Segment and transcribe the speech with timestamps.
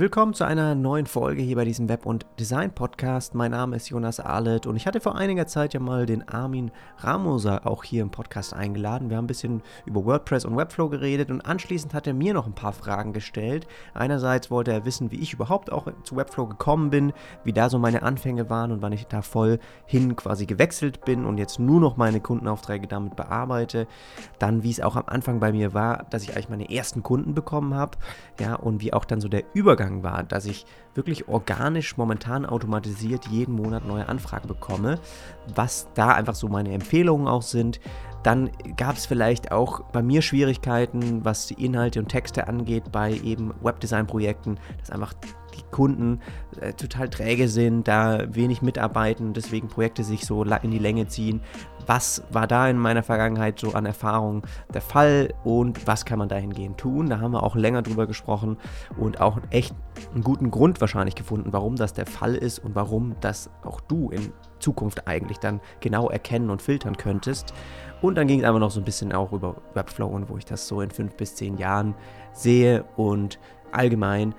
[0.00, 3.34] Willkommen zu einer neuen Folge hier bei diesem Web- und Design-Podcast.
[3.34, 6.70] Mein Name ist Jonas Ahlet und ich hatte vor einiger Zeit ja mal den Armin
[7.00, 9.10] Ramoser auch hier im Podcast eingeladen.
[9.10, 12.46] Wir haben ein bisschen über WordPress und Webflow geredet und anschließend hat er mir noch
[12.46, 13.66] ein paar Fragen gestellt.
[13.92, 17.12] Einerseits wollte er wissen, wie ich überhaupt auch zu Webflow gekommen bin,
[17.44, 21.26] wie da so meine Anfänge waren und wann ich da voll hin quasi gewechselt bin
[21.26, 23.86] und jetzt nur noch meine Kundenaufträge damit bearbeite.
[24.38, 27.34] Dann, wie es auch am Anfang bei mir war, dass ich eigentlich meine ersten Kunden
[27.34, 27.98] bekommen habe.
[28.40, 30.64] Ja, und wie auch dann so der Übergang Übergang war, dass ich
[30.94, 34.98] wirklich organisch momentan automatisiert jeden Monat neue Anfragen bekomme,
[35.54, 37.80] was da einfach so meine Empfehlungen auch sind.
[38.22, 43.12] Dann gab es vielleicht auch bei mir Schwierigkeiten, was die Inhalte und Texte angeht, bei
[43.12, 45.14] eben Webdesign-Projekten, dass einfach
[45.50, 46.20] die Kunden
[46.60, 51.40] äh, total träge sind, da wenig mitarbeiten, deswegen Projekte sich so in die Länge ziehen.
[51.86, 56.28] Was war da in meiner Vergangenheit so an Erfahrungen der Fall und was kann man
[56.28, 57.08] dahingehend tun?
[57.08, 58.58] Da haben wir auch länger drüber gesprochen
[58.98, 59.74] und auch echt
[60.14, 64.10] einen guten Grund wahrscheinlich gefunden, warum das der Fall ist und warum das auch du
[64.10, 67.54] in Zukunft eigentlich dann genau erkennen und filtern könntest.
[68.02, 70.44] Und dann ging es einfach noch so ein bisschen auch über Webflow und wo ich
[70.44, 71.94] das so in fünf bis zehn Jahren
[72.32, 73.38] sehe und
[73.72, 74.34] allgemein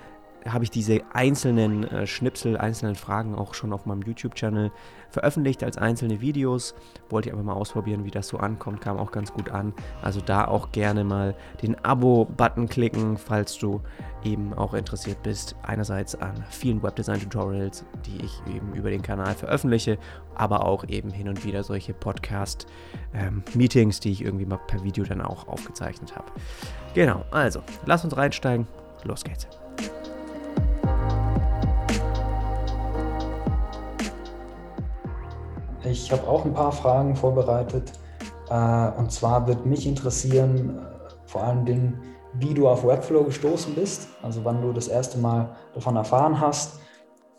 [0.47, 4.71] habe ich diese einzelnen äh, Schnipsel, einzelnen Fragen auch schon auf meinem YouTube-Channel
[5.09, 6.73] veröffentlicht als einzelne Videos.
[7.09, 8.81] Wollte ich einfach mal ausprobieren, wie das so ankommt.
[8.81, 9.73] Kam auch ganz gut an.
[10.01, 13.81] Also da auch gerne mal den Abo-Button klicken, falls du
[14.23, 15.55] eben auch interessiert bist.
[15.63, 19.97] Einerseits an vielen Webdesign-Tutorials, die ich eben über den Kanal veröffentliche,
[20.35, 25.03] aber auch eben hin und wieder solche Podcast-Meetings, ähm, die ich irgendwie mal per Video
[25.03, 26.31] dann auch aufgezeichnet habe.
[26.93, 28.67] Genau, also lass uns reinsteigen.
[29.03, 29.60] Los geht's.
[35.83, 37.93] Ich habe auch ein paar Fragen vorbereitet.
[38.49, 40.81] Äh, und zwar wird mich interessieren, äh,
[41.25, 42.01] vor allen Dingen,
[42.33, 46.79] wie du auf Webflow gestoßen bist, also wann du das erste Mal davon erfahren hast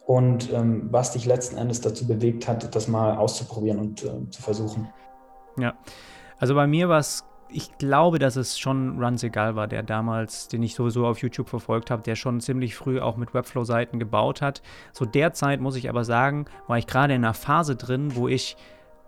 [0.07, 4.43] und ähm, was dich letzten Endes dazu bewegt hat, das mal auszuprobieren und äh, zu
[4.43, 4.89] versuchen.
[5.59, 5.75] Ja,
[6.39, 10.49] also bei mir war es ich glaube, dass es schon Runs Egal war, der damals,
[10.49, 14.43] den ich sowieso auf YouTube verfolgt habe, der schon ziemlich früh auch mit Webflow-Seiten gebaut
[14.43, 14.63] hat.
[14.93, 18.57] So derzeit muss ich aber sagen, war ich gerade in einer Phase drin, wo ich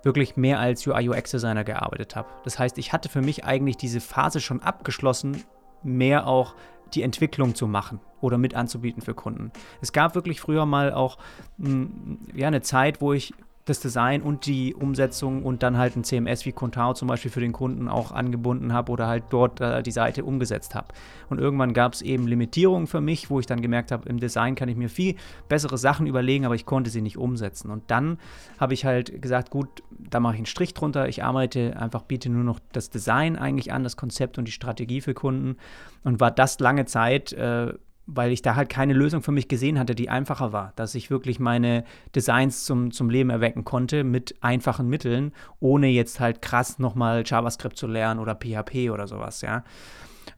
[0.02, 2.28] wirklich mehr als UI-UX-Designer gearbeitet habe.
[2.44, 5.42] Das heißt, ich hatte für mich eigentlich diese Phase schon abgeschlossen,
[5.82, 6.54] mehr auch
[6.94, 9.50] die Entwicklung zu machen oder mit anzubieten für Kunden.
[9.80, 11.18] Es gab wirklich früher mal auch
[11.58, 13.32] mh, hm, ja, eine Zeit, wo ich
[13.64, 17.40] das Design und die Umsetzung und dann halt ein CMS wie Contao zum Beispiel für
[17.40, 20.88] den Kunden auch angebunden habe oder halt dort äh, die Seite umgesetzt habe.
[21.30, 24.54] Und irgendwann gab es eben Limitierungen für mich, wo ich dann gemerkt habe, im Design
[24.54, 25.16] kann ich mir viel
[25.48, 27.70] bessere Sachen überlegen, aber ich konnte sie nicht umsetzen.
[27.70, 28.18] Und dann
[28.60, 31.08] habe ich halt gesagt, gut, da mache ich einen Strich drunter.
[31.08, 35.00] Ich arbeite einfach, biete nur noch das Design eigentlich an, das Konzept und die Strategie
[35.00, 35.56] für Kunden.
[36.02, 37.72] Und war das lange Zeit äh,
[38.06, 41.10] weil ich da halt keine Lösung für mich gesehen hatte, die einfacher war, dass ich
[41.10, 41.84] wirklich meine
[42.14, 47.76] Designs zum, zum Leben erwecken konnte mit einfachen Mitteln, ohne jetzt halt krass nochmal JavaScript
[47.76, 49.64] zu lernen oder PHP oder sowas, ja.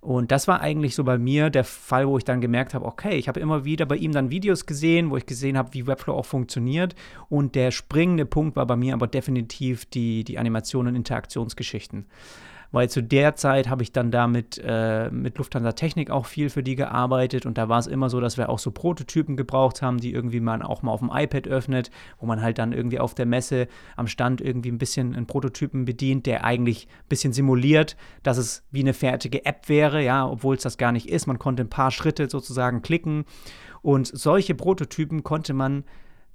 [0.01, 3.17] Und das war eigentlich so bei mir der Fall, wo ich dann gemerkt habe, okay,
[3.17, 6.15] ich habe immer wieder bei ihm dann Videos gesehen, wo ich gesehen habe, wie Webflow
[6.15, 6.95] auch funktioniert.
[7.29, 12.07] Und der springende Punkt war bei mir aber definitiv die, die Animationen und Interaktionsgeschichten
[12.73, 16.51] weil zu der Zeit habe ich dann da mit, äh, mit Lufthansa Technik auch viel
[16.51, 19.83] für die gearbeitet und da war es immer so, dass wir auch so Prototypen gebraucht
[19.83, 22.99] haben, die irgendwie man auch mal auf dem iPad öffnet, wo man halt dann irgendwie
[22.99, 27.33] auf der Messe am Stand irgendwie ein bisschen einen Prototypen bedient, der eigentlich ein bisschen
[27.33, 31.27] simuliert, dass es wie eine fertige App wäre, ja, obwohl es das gar nicht ist.
[31.27, 33.25] Man konnte ein paar Schritte sozusagen klicken
[33.83, 35.85] und solche Prototypen konnte man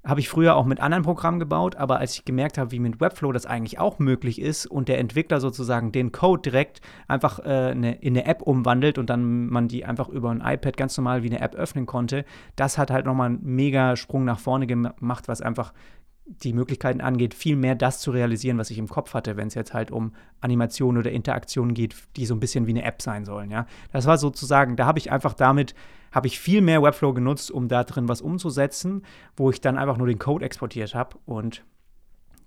[0.03, 2.99] habe ich früher auch mit anderen Programmen gebaut, aber als ich gemerkt habe, wie mit
[2.99, 7.71] Webflow das eigentlich auch möglich ist und der Entwickler sozusagen den Code direkt einfach äh,
[7.71, 11.21] eine, in eine App umwandelt und dann man die einfach über ein iPad ganz normal
[11.21, 12.25] wie eine App öffnen konnte,
[12.55, 15.71] das hat halt nochmal einen mega Sprung nach vorne gemacht, was einfach
[16.25, 19.53] die Möglichkeiten angeht, viel mehr das zu realisieren, was ich im Kopf hatte, wenn es
[19.53, 23.25] jetzt halt um Animationen oder Interaktionen geht, die so ein bisschen wie eine App sein
[23.25, 23.51] sollen.
[23.51, 25.75] Ja, das war sozusagen, da habe ich einfach damit
[26.11, 29.03] habe ich viel mehr Webflow genutzt, um da drin was umzusetzen,
[29.35, 31.63] wo ich dann einfach nur den Code exportiert habe und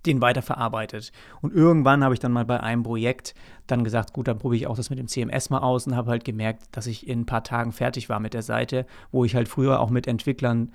[0.05, 1.11] den weiterverarbeitet.
[1.41, 3.33] Und irgendwann habe ich dann mal bei einem Projekt
[3.67, 6.11] dann gesagt, gut, dann probiere ich auch das mit dem CMS mal aus und habe
[6.11, 9.35] halt gemerkt, dass ich in ein paar Tagen fertig war mit der Seite, wo ich
[9.35, 10.71] halt früher auch mit Entwicklern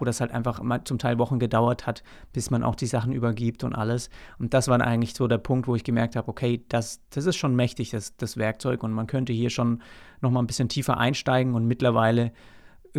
[0.00, 2.02] wo das halt einfach zum Teil Wochen gedauert hat,
[2.32, 4.10] bis man auch die Sachen übergibt und alles.
[4.38, 7.36] Und das war eigentlich so der Punkt, wo ich gemerkt habe, okay, das, das ist
[7.36, 9.82] schon mächtig, das, das Werkzeug und man könnte hier schon
[10.20, 12.32] nochmal ein bisschen tiefer einsteigen und mittlerweile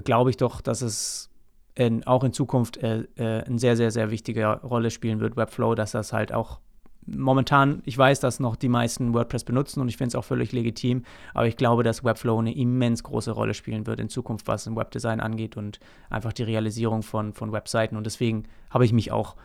[0.03, 1.29] glaube ich doch, dass es
[1.75, 5.75] in, auch in Zukunft äh, äh, eine sehr, sehr, sehr wichtige Rolle spielen wird, Webflow,
[5.75, 6.59] dass das halt auch
[7.05, 10.51] momentan, ich weiß, dass noch die meisten WordPress benutzen und ich finde es auch völlig
[10.51, 11.03] legitim,
[11.33, 14.75] aber ich glaube, dass Webflow eine immens große Rolle spielen wird in Zukunft, was ein
[14.75, 15.79] Webdesign angeht und
[16.09, 17.95] einfach die Realisierung von, von Webseiten.
[17.95, 19.35] Und deswegen habe ich mich auch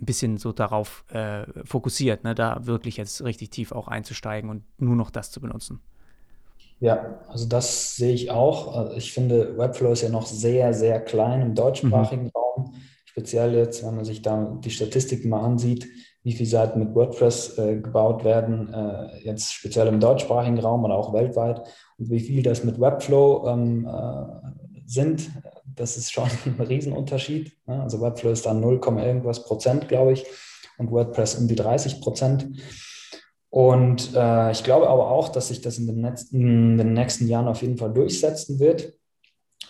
[0.00, 4.62] ein bisschen so darauf äh, fokussiert, ne, da wirklich jetzt richtig tief auch einzusteigen und
[4.78, 5.80] nur noch das zu benutzen.
[6.80, 8.76] Ja, also das sehe ich auch.
[8.76, 12.30] Also ich finde, Webflow ist ja noch sehr, sehr klein im deutschsprachigen mhm.
[12.34, 12.74] Raum.
[13.04, 15.88] Speziell jetzt, wenn man sich da die Statistiken mal ansieht,
[16.24, 20.94] wie viele Seiten mit WordPress äh, gebaut werden, äh, jetzt speziell im deutschsprachigen Raum oder
[20.94, 21.62] auch weltweit
[21.98, 25.30] und wie viel das mit Webflow ähm, äh, sind,
[25.78, 27.52] das ist schon ein Riesenunterschied.
[27.66, 27.82] Ne?
[27.82, 30.24] Also Webflow ist dann 0, irgendwas Prozent, glaube ich,
[30.78, 32.48] und WordPress um die 30 Prozent.
[33.50, 37.48] Und äh, ich glaube aber auch, dass sich das in den, in den nächsten Jahren
[37.48, 38.92] auf jeden Fall durchsetzen wird.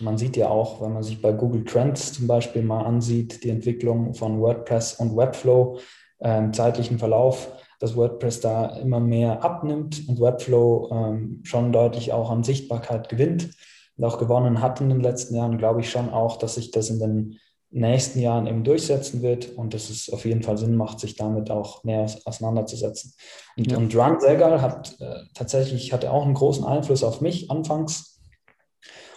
[0.01, 3.51] Man sieht ja auch, wenn man sich bei Google Trends zum Beispiel mal ansieht, die
[3.51, 5.79] Entwicklung von WordPress und Webflow
[6.19, 12.13] äh, im zeitlichen Verlauf, dass WordPress da immer mehr abnimmt und Webflow ähm, schon deutlich
[12.13, 13.51] auch an Sichtbarkeit gewinnt
[13.97, 16.91] und auch gewonnen hat in den letzten Jahren, glaube ich schon auch, dass sich das
[16.91, 17.39] in den
[17.71, 21.51] nächsten Jahren eben durchsetzen wird und dass es auf jeden Fall Sinn macht, sich damit
[21.51, 23.13] auch näher auseinanderzusetzen.
[23.57, 23.77] Und, ja.
[23.77, 28.21] und Run Segal hat äh, tatsächlich hatte auch einen großen Einfluss auf mich anfangs.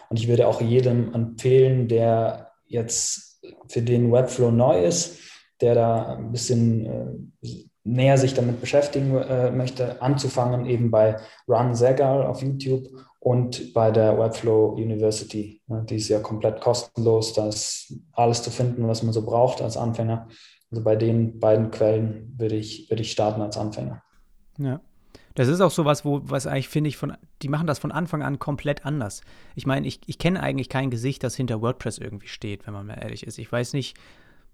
[0.10, 5.18] Und ich würde auch jedem empfehlen, der jetzt für den Webflow neu ist,
[5.62, 7.48] der da ein bisschen äh,
[7.84, 11.18] näher sich damit beschäftigen äh, möchte, anzufangen, eben bei
[11.48, 12.88] Run Segal auf YouTube
[13.20, 15.62] und bei der Webflow University.
[15.68, 17.34] Die ist ja komplett kostenlos.
[17.34, 20.28] Da ist alles zu finden, was man so braucht als Anfänger.
[20.72, 24.02] Also bei den beiden Quellen würde ich, würde ich starten als Anfänger.
[24.58, 24.82] Ja.
[25.36, 27.92] Das ist auch so was, wo, was eigentlich finde ich, von, die machen das von
[27.92, 29.22] Anfang an komplett anders.
[29.56, 32.88] Ich meine, ich, ich kenne eigentlich kein Gesicht, das hinter WordPress irgendwie steht, wenn man
[32.88, 33.38] mal ehrlich ist.
[33.38, 33.98] Ich weiß nicht,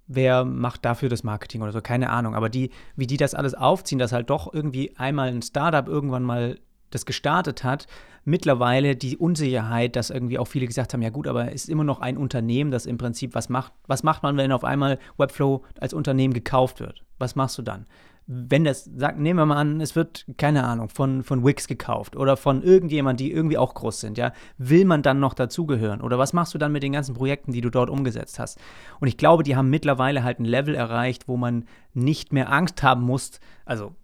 [0.08, 2.36] wer macht dafür das Marketing oder so, keine Ahnung.
[2.36, 6.24] Aber die, wie die das alles aufziehen, dass halt doch irgendwie einmal ein Startup irgendwann
[6.24, 6.58] mal
[6.90, 7.86] das gestartet hat,
[8.24, 11.84] mittlerweile die Unsicherheit, dass irgendwie auch viele gesagt haben, ja gut, aber es ist immer
[11.84, 13.74] noch ein Unternehmen, das im Prinzip was macht.
[13.88, 17.04] Was macht man, wenn auf einmal Webflow als Unternehmen gekauft wird?
[17.20, 17.86] Was machst du dann?
[18.28, 22.18] Wenn das, sagt, nehmen wir mal an, es wird, keine Ahnung, von, von Wix gekauft
[22.18, 26.02] oder von irgendjemand, die irgendwie auch groß sind, ja, will man dann noch dazugehören?
[26.02, 28.60] Oder was machst du dann mit den ganzen Projekten, die du dort umgesetzt hast?
[29.00, 32.84] Und ich glaube, die haben mittlerweile halt ein Level erreicht, wo man nicht mehr Angst
[32.84, 33.96] haben muss, also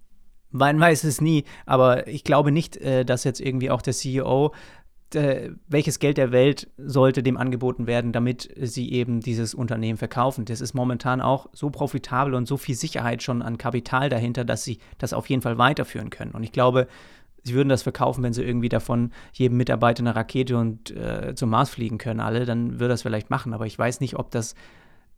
[0.53, 4.53] man weiß es nie, aber ich glaube nicht, äh, dass jetzt irgendwie auch der CEO
[5.15, 10.45] äh, welches Geld der Welt sollte dem angeboten werden, damit sie eben dieses Unternehmen verkaufen.
[10.45, 14.63] Das ist momentan auch so profitabel und so viel Sicherheit schon an Kapital dahinter, dass
[14.63, 16.31] sie das auf jeden Fall weiterführen können.
[16.31, 16.87] Und ich glaube,
[17.43, 21.49] sie würden das verkaufen, wenn sie irgendwie davon jedem Mitarbeiter eine Rakete und äh, zum
[21.49, 23.53] Mars fliegen können, alle, dann würde das vielleicht machen.
[23.53, 24.55] Aber ich weiß nicht, ob das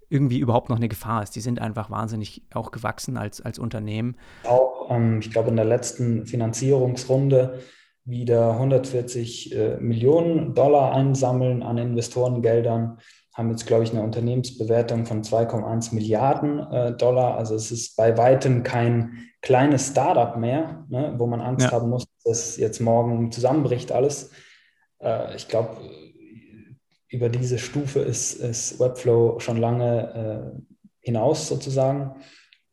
[0.09, 1.35] irgendwie überhaupt noch eine Gefahr ist.
[1.35, 4.15] Die sind einfach wahnsinnig auch gewachsen als, als Unternehmen.
[4.43, 7.59] Auch, ähm, ich glaube, in der letzten Finanzierungsrunde
[8.05, 12.99] wieder 140 äh, Millionen Dollar einsammeln an Investorengeldern,
[13.33, 17.35] haben jetzt, glaube ich, eine Unternehmensbewertung von 2,1 Milliarden äh, Dollar.
[17.35, 21.71] Also es ist bei weitem kein kleines Startup mehr, ne, wo man Angst ja.
[21.73, 24.31] haben muss, dass jetzt morgen zusammenbricht alles.
[24.99, 25.77] Äh, ich glaube,
[27.09, 30.61] über diese Stufe ist, ist Webflow schon lange äh,
[31.01, 32.15] hinaus sozusagen.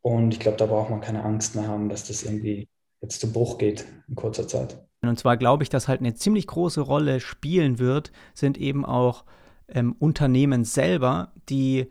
[0.00, 2.68] Und ich glaube, da braucht man keine Angst mehr haben, dass das irgendwie
[3.00, 4.80] jetzt zu Bruch geht in kurzer Zeit.
[5.04, 9.24] Und zwar glaube ich, dass halt eine ziemlich große Rolle spielen wird, sind eben auch
[9.68, 11.90] ähm, Unternehmen selber, die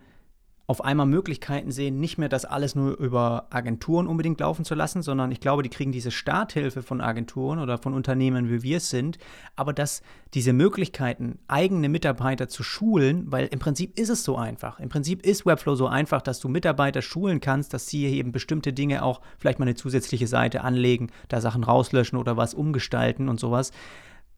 [0.72, 5.02] auf einmal Möglichkeiten sehen, nicht mehr das alles nur über Agenturen unbedingt laufen zu lassen,
[5.02, 8.90] sondern ich glaube, die kriegen diese Starthilfe von Agenturen oder von Unternehmen, wie wir es
[8.90, 9.18] sind,
[9.58, 10.02] aber dass
[10.34, 14.80] diese Möglichkeiten, eigene Mitarbeiter zu schulen, weil im Prinzip ist es so einfach.
[14.80, 18.72] Im Prinzip ist Webflow so einfach, dass du Mitarbeiter schulen kannst, dass sie eben bestimmte
[18.72, 23.42] Dinge auch vielleicht mal eine zusätzliche Seite anlegen, da Sachen rauslöschen oder was umgestalten und
[23.42, 23.74] sowas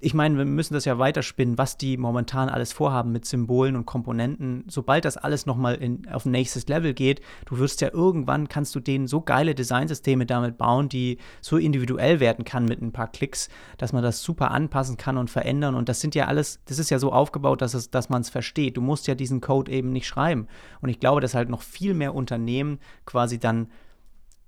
[0.03, 3.85] ich meine, wir müssen das ja weiterspinnen, was die momentan alles vorhaben mit Symbolen und
[3.85, 4.65] Komponenten.
[4.67, 5.79] Sobald das alles nochmal
[6.11, 10.57] auf nächstes Level geht, du wirst ja irgendwann, kannst du denen so geile Designsysteme damit
[10.57, 14.97] bauen, die so individuell werden kann mit ein paar Klicks, dass man das super anpassen
[14.97, 15.73] kann und verändern.
[15.73, 18.29] Und das sind ja alles, das ist ja so aufgebaut, dass, es, dass man es
[18.29, 18.75] versteht.
[18.75, 20.47] Du musst ja diesen Code eben nicht schreiben.
[20.81, 23.67] Und ich glaube, dass halt noch viel mehr Unternehmen quasi dann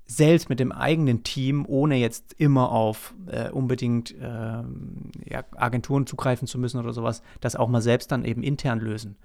[0.07, 6.47] selbst mit dem eigenen Team, ohne jetzt immer auf äh, unbedingt äh, ja, Agenturen zugreifen
[6.47, 9.15] zu müssen oder sowas, das auch mal selbst dann eben intern lösen.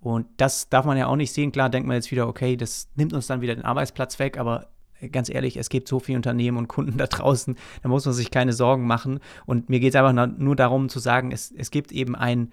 [0.00, 1.52] Und das darf man ja auch nicht sehen.
[1.52, 4.68] Klar denkt man jetzt wieder, okay, das nimmt uns dann wieder den Arbeitsplatz weg, aber
[5.12, 8.30] ganz ehrlich, es gibt so viele Unternehmen und Kunden da draußen, da muss man sich
[8.30, 9.20] keine Sorgen machen.
[9.46, 12.52] Und mir geht es einfach nur darum zu sagen, es, es gibt eben ein,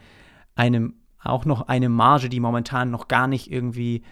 [0.55, 4.03] eine, auch noch eine Marge, die momentan noch gar nicht irgendwie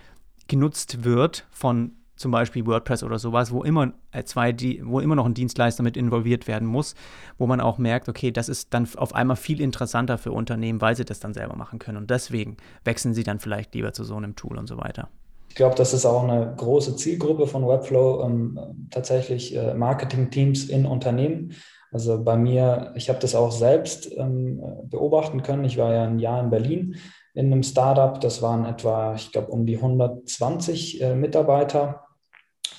[0.48, 5.26] genutzt wird von zum Beispiel WordPress oder sowas, wo immer äh, zwei, wo immer noch
[5.26, 6.94] ein Dienstleister mit involviert werden muss,
[7.38, 10.98] wo man auch merkt, okay, das ist dann auf einmal viel interessanter für Unternehmen, weil
[10.98, 11.98] sie das dann selber machen können.
[11.98, 15.08] Und deswegen wechseln sie dann vielleicht lieber zu so einem Tool und so weiter.
[15.48, 18.60] Ich glaube, das ist auch eine große Zielgruppe von Webflow, ähm,
[18.92, 21.54] tatsächlich äh, Marketing-Teams in Unternehmen.
[21.92, 25.64] Also bei mir, ich habe das auch selbst ähm, beobachten können.
[25.64, 26.98] Ich war ja ein Jahr in Berlin
[27.34, 28.20] in einem Startup.
[28.20, 32.09] Das waren etwa, ich glaube, um die 120 äh, Mitarbeiter.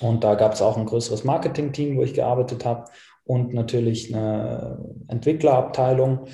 [0.01, 2.85] Und da gab es auch ein größeres Marketing-Team, wo ich gearbeitet habe
[3.23, 4.77] und natürlich eine
[5.07, 6.27] Entwicklerabteilung.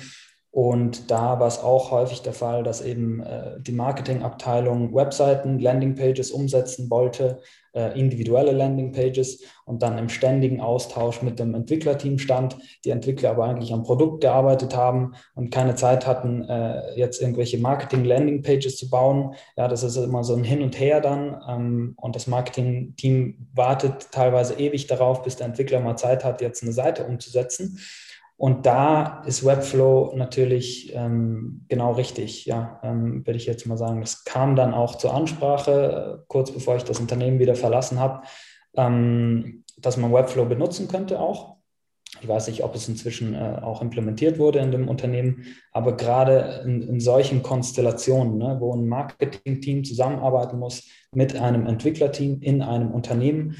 [0.50, 6.30] Und da war es auch häufig der Fall, dass eben äh, die Marketingabteilung Webseiten, Landingpages
[6.30, 7.40] umsetzen wollte,
[7.74, 13.44] äh, individuelle Landingpages und dann im ständigen Austausch mit dem Entwicklerteam stand, die Entwickler aber
[13.44, 19.34] eigentlich am Produkt gearbeitet haben und keine Zeit hatten, äh, jetzt irgendwelche Marketing-Landingpages zu bauen.
[19.56, 24.10] Ja, das ist immer so ein Hin und Her dann ähm, und das Marketing-Team wartet
[24.12, 27.78] teilweise ewig darauf, bis der Entwickler mal Zeit hat, jetzt eine Seite umzusetzen.
[28.38, 34.00] Und da ist Webflow natürlich ähm, genau richtig, ja, ähm, würde ich jetzt mal sagen.
[34.00, 38.22] Das kam dann auch zur Ansprache, äh, kurz bevor ich das Unternehmen wieder verlassen habe,
[38.76, 41.56] ähm, dass man Webflow benutzen könnte auch.
[42.20, 46.62] Ich weiß nicht, ob es inzwischen äh, auch implementiert wurde in dem Unternehmen, aber gerade
[46.64, 52.92] in, in solchen Konstellationen, ne, wo ein Marketing-Team zusammenarbeiten muss mit einem Entwicklerteam in einem
[52.92, 53.56] Unternehmen,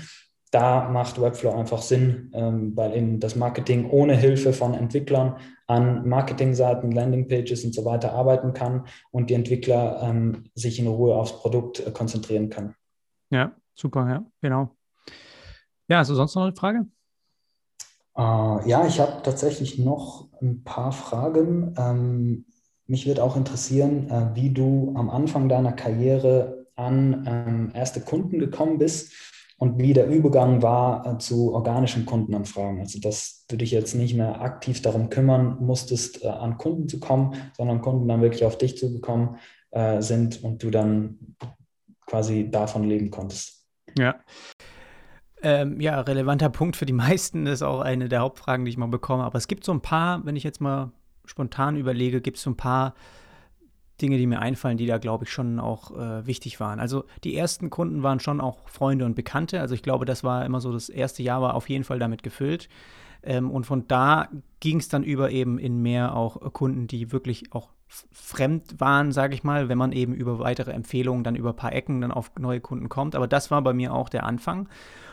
[0.51, 5.37] da macht Webflow einfach Sinn, ähm, weil eben das Marketing ohne Hilfe von Entwicklern
[5.67, 11.15] an Marketingseiten, Landingpages und so weiter arbeiten kann und die Entwickler ähm, sich in Ruhe
[11.15, 12.75] aufs Produkt äh, konzentrieren können.
[13.31, 14.75] Ja, super, ja, genau.
[15.89, 16.87] Ja, hast du sonst noch eine Frage?
[18.17, 21.75] Äh, ja, ich habe tatsächlich noch ein paar Fragen.
[21.77, 22.47] Ähm,
[22.87, 28.39] mich würde auch interessieren, äh, wie du am Anfang deiner Karriere an ähm, erste Kunden
[28.39, 29.13] gekommen bist
[29.59, 32.81] und wie der Übergang war äh, zu organischen Kundenanfragen.
[32.81, 37.01] Also dass du dich jetzt nicht mehr aktiv darum kümmern musstest, äh, an Kunden zu
[37.01, 39.37] kommen, sondern Kunden dann wirklich auf dich zugekommen
[39.73, 41.37] äh, sind und du dann
[42.07, 43.67] quasi davon leben konntest.
[43.99, 44.17] Ja.
[45.43, 48.87] Ähm, ja, relevanter Punkt für die meisten ist auch eine der Hauptfragen, die ich mal
[48.87, 49.25] bekomme.
[49.25, 50.93] Aber es gibt so ein paar, wenn ich jetzt mal
[51.25, 52.95] spontan überlege, gibt es so ein paar
[54.01, 56.81] Dinge, die mir einfallen, die da, glaube ich, schon auch äh, wichtig waren.
[56.81, 59.61] Also die ersten Kunden waren schon auch Freunde und Bekannte.
[59.61, 62.23] Also ich glaube, das war immer so, das erste Jahr war auf jeden Fall damit
[62.23, 62.69] gefüllt.
[63.23, 64.29] Ähm, und von da
[64.61, 67.71] ging es dann über eben in mehr auch Kunden, die wirklich auch
[68.13, 71.73] fremd waren, sage ich mal, wenn man eben über weitere Empfehlungen dann über ein paar
[71.73, 73.15] Ecken dann auf neue Kunden kommt.
[73.15, 74.69] Aber das war bei mir auch der Anfang.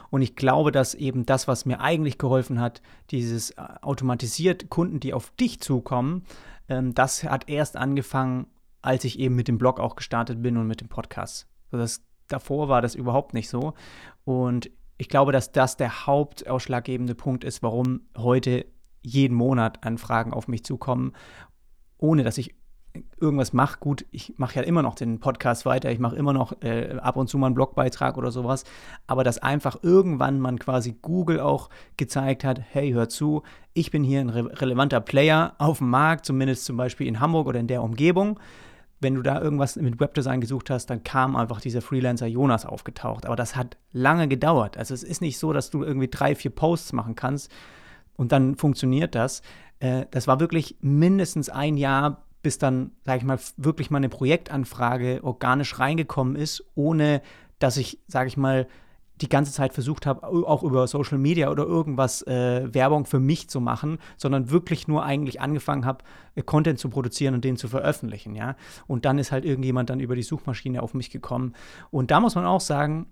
[0.10, 5.00] Und ich glaube, dass eben das, was mir eigentlich geholfen hat, dieses äh, automatisiert Kunden,
[5.00, 6.24] die auf dich zukommen,
[6.70, 8.48] ähm, das hat erst angefangen,
[8.86, 11.48] als ich eben mit dem Blog auch gestartet bin und mit dem Podcast.
[11.72, 13.74] So das, davor war das überhaupt nicht so.
[14.24, 18.65] Und ich glaube, dass das der hauptausschlaggebende Punkt ist, warum heute
[19.01, 21.13] jeden Monat Anfragen auf mich zukommen,
[21.98, 22.56] ohne dass ich
[23.20, 23.80] irgendwas mache.
[23.80, 27.18] Gut, ich mache ja immer noch den Podcast weiter, ich mache immer noch äh, ab
[27.18, 28.63] und zu mal einen Blogbeitrag oder sowas,
[29.08, 34.04] aber dass einfach irgendwann man quasi Google auch gezeigt hat, hey, hör zu, ich bin
[34.04, 37.68] hier ein re relevanter Player auf dem Markt, zumindest zum Beispiel in Hamburg oder in
[37.68, 38.39] der Umgebung
[39.00, 43.25] wenn du da irgendwas mit Webdesign gesucht hast, dann kam einfach dieser Freelancer Jonas aufgetaucht.
[43.25, 44.78] Aber das hat lange gedauert.
[44.78, 47.52] Also es ist nicht so, dass du irgendwie drei, vier Posts machen kannst
[48.16, 49.42] und dann funktioniert das.
[49.80, 54.10] Äh, das war wirklich mindestens ein Jahr, bis dann, sage ich mal, wirklich mal eine
[54.10, 57.22] Projektanfrage organisch reingekommen ist, ohne
[57.60, 58.68] dass ich, sage ich mal,
[59.22, 63.50] die ganze Zeit versucht habe, auch über Social Media oder irgendwas äh, Werbung für mich
[63.50, 66.03] zu machen, sondern wirklich nur eigentlich angefangen habe,
[66.36, 68.55] äh, Content zu produzieren und den zu veröffentlichen, ja.
[68.88, 71.53] Und dann ist halt irgendjemand dann über die Suchmaschine auf mich gekommen.
[71.91, 73.07] Und da muss man auch sagen,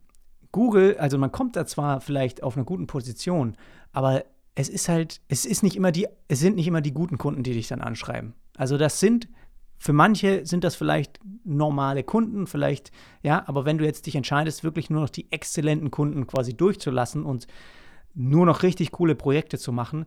[0.51, 3.55] Google, also man kommt da zwar vielleicht auf einer guten Position,
[3.91, 7.17] aber es ist halt, es ist nicht immer die, es sind nicht immer die guten
[7.17, 8.33] Kunden, die dich dann anschreiben.
[8.55, 9.27] Also das sind
[9.83, 14.63] für manche sind das vielleicht normale Kunden, vielleicht, ja, aber wenn du jetzt dich entscheidest,
[14.63, 17.47] wirklich nur noch die exzellenten Kunden quasi durchzulassen und
[18.13, 20.05] nur noch richtig coole Projekte zu machen,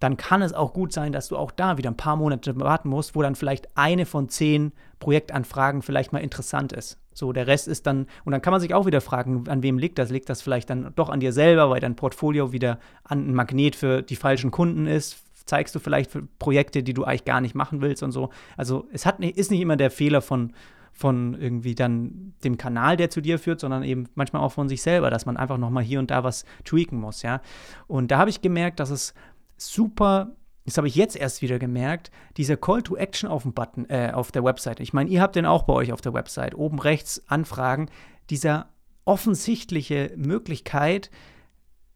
[0.00, 2.88] dann kann es auch gut sein, dass du auch da wieder ein paar Monate warten
[2.88, 6.98] musst, wo dann vielleicht eine von zehn Projektanfragen vielleicht mal interessant ist.
[7.12, 9.76] So, der Rest ist dann, und dann kann man sich auch wieder fragen, an wem
[9.76, 10.08] liegt das?
[10.08, 14.00] Liegt das vielleicht dann doch an dir selber, weil dein Portfolio wieder ein Magnet für
[14.00, 15.22] die falschen Kunden ist?
[15.48, 18.30] Zeigst du vielleicht Projekte, die du eigentlich gar nicht machen willst und so.
[18.56, 20.52] Also es hat, ist nicht immer der Fehler von,
[20.92, 24.82] von irgendwie dann dem Kanal, der zu dir führt, sondern eben manchmal auch von sich
[24.82, 27.40] selber, dass man einfach nochmal hier und da was tweaken muss, ja.
[27.86, 29.14] Und da habe ich gemerkt, dass es
[29.56, 30.32] super
[30.68, 34.10] das habe ich jetzt erst wieder gemerkt, dieser Call to Action auf dem Button, äh,
[34.12, 34.80] auf der Website.
[34.80, 36.54] Ich meine, ihr habt den auch bei euch auf der Website.
[36.54, 37.88] Oben rechts Anfragen.
[38.28, 38.68] Dieser
[39.06, 41.10] offensichtliche Möglichkeit,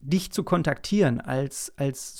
[0.00, 2.14] dich zu kontaktieren als, als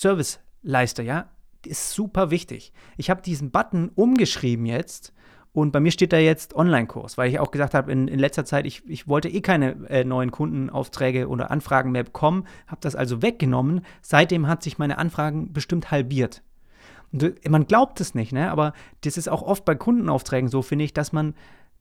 [0.62, 1.26] Serviceleister, ja,
[1.66, 2.73] ist super wichtig.
[2.97, 5.12] Ich habe diesen Button umgeschrieben jetzt
[5.52, 8.45] und bei mir steht da jetzt Online-Kurs, weil ich auch gesagt habe, in, in letzter
[8.45, 12.97] Zeit, ich, ich wollte eh keine äh, neuen Kundenaufträge oder Anfragen mehr bekommen, habe das
[12.97, 13.83] also weggenommen.
[14.00, 16.42] Seitdem hat sich meine Anfragen bestimmt halbiert.
[17.12, 18.50] Und man glaubt es nicht, ne?
[18.50, 21.35] aber das ist auch oft bei Kundenaufträgen so, finde ich, dass man,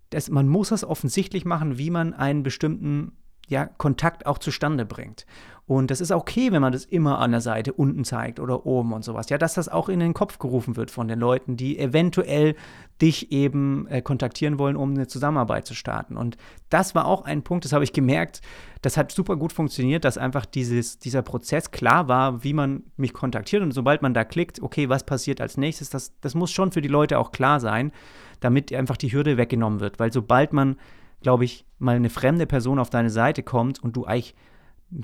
[0.10, 3.14] dass man muss es offensichtlich machen, wie man einen bestimmten
[3.52, 5.26] ja, Kontakt auch zustande bringt.
[5.68, 8.92] Und das ist okay, wenn man das immer an der Seite unten zeigt oder oben
[8.92, 9.30] und sowas.
[9.30, 12.56] Ja, dass das auch in den Kopf gerufen wird von den Leuten, die eventuell
[13.02, 16.18] dich eben äh, kontaktieren wollen, um eine Zusammenarbeit zu starten.
[16.18, 16.36] Und
[16.70, 18.42] das war auch ein Punkt, das habe ich gemerkt,
[18.82, 23.14] das hat super gut funktioniert, dass einfach dieses, dieser Prozess klar war, wie man mich
[23.14, 23.64] kontaktiert.
[23.64, 26.82] Und sobald man da klickt, okay, was passiert als nächstes, das, das muss schon für
[26.82, 27.94] die Leute auch klar sein,
[28.42, 30.00] damit einfach die Hürde weggenommen wird.
[30.00, 30.76] Weil sobald man,
[31.22, 34.36] glaube ich, mal eine fremde Person auf deine Seite kommt und du eigentlich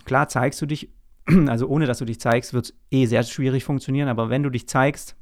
[0.05, 0.89] Klar zeigst du dich,
[1.47, 4.50] also ohne dass du dich zeigst, wird es eh sehr schwierig funktionieren, aber wenn du
[4.50, 5.15] dich zeigst,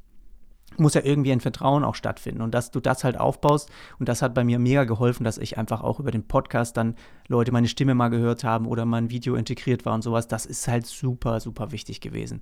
[0.78, 4.22] muss ja irgendwie ein Vertrauen auch stattfinden und dass du das halt aufbaust und das
[4.22, 6.96] hat bei mir mega geholfen, dass ich einfach auch über den Podcast dann
[7.28, 10.68] Leute meine Stimme mal gehört haben oder mein Video integriert war und sowas, das ist
[10.68, 12.42] halt super, super wichtig gewesen.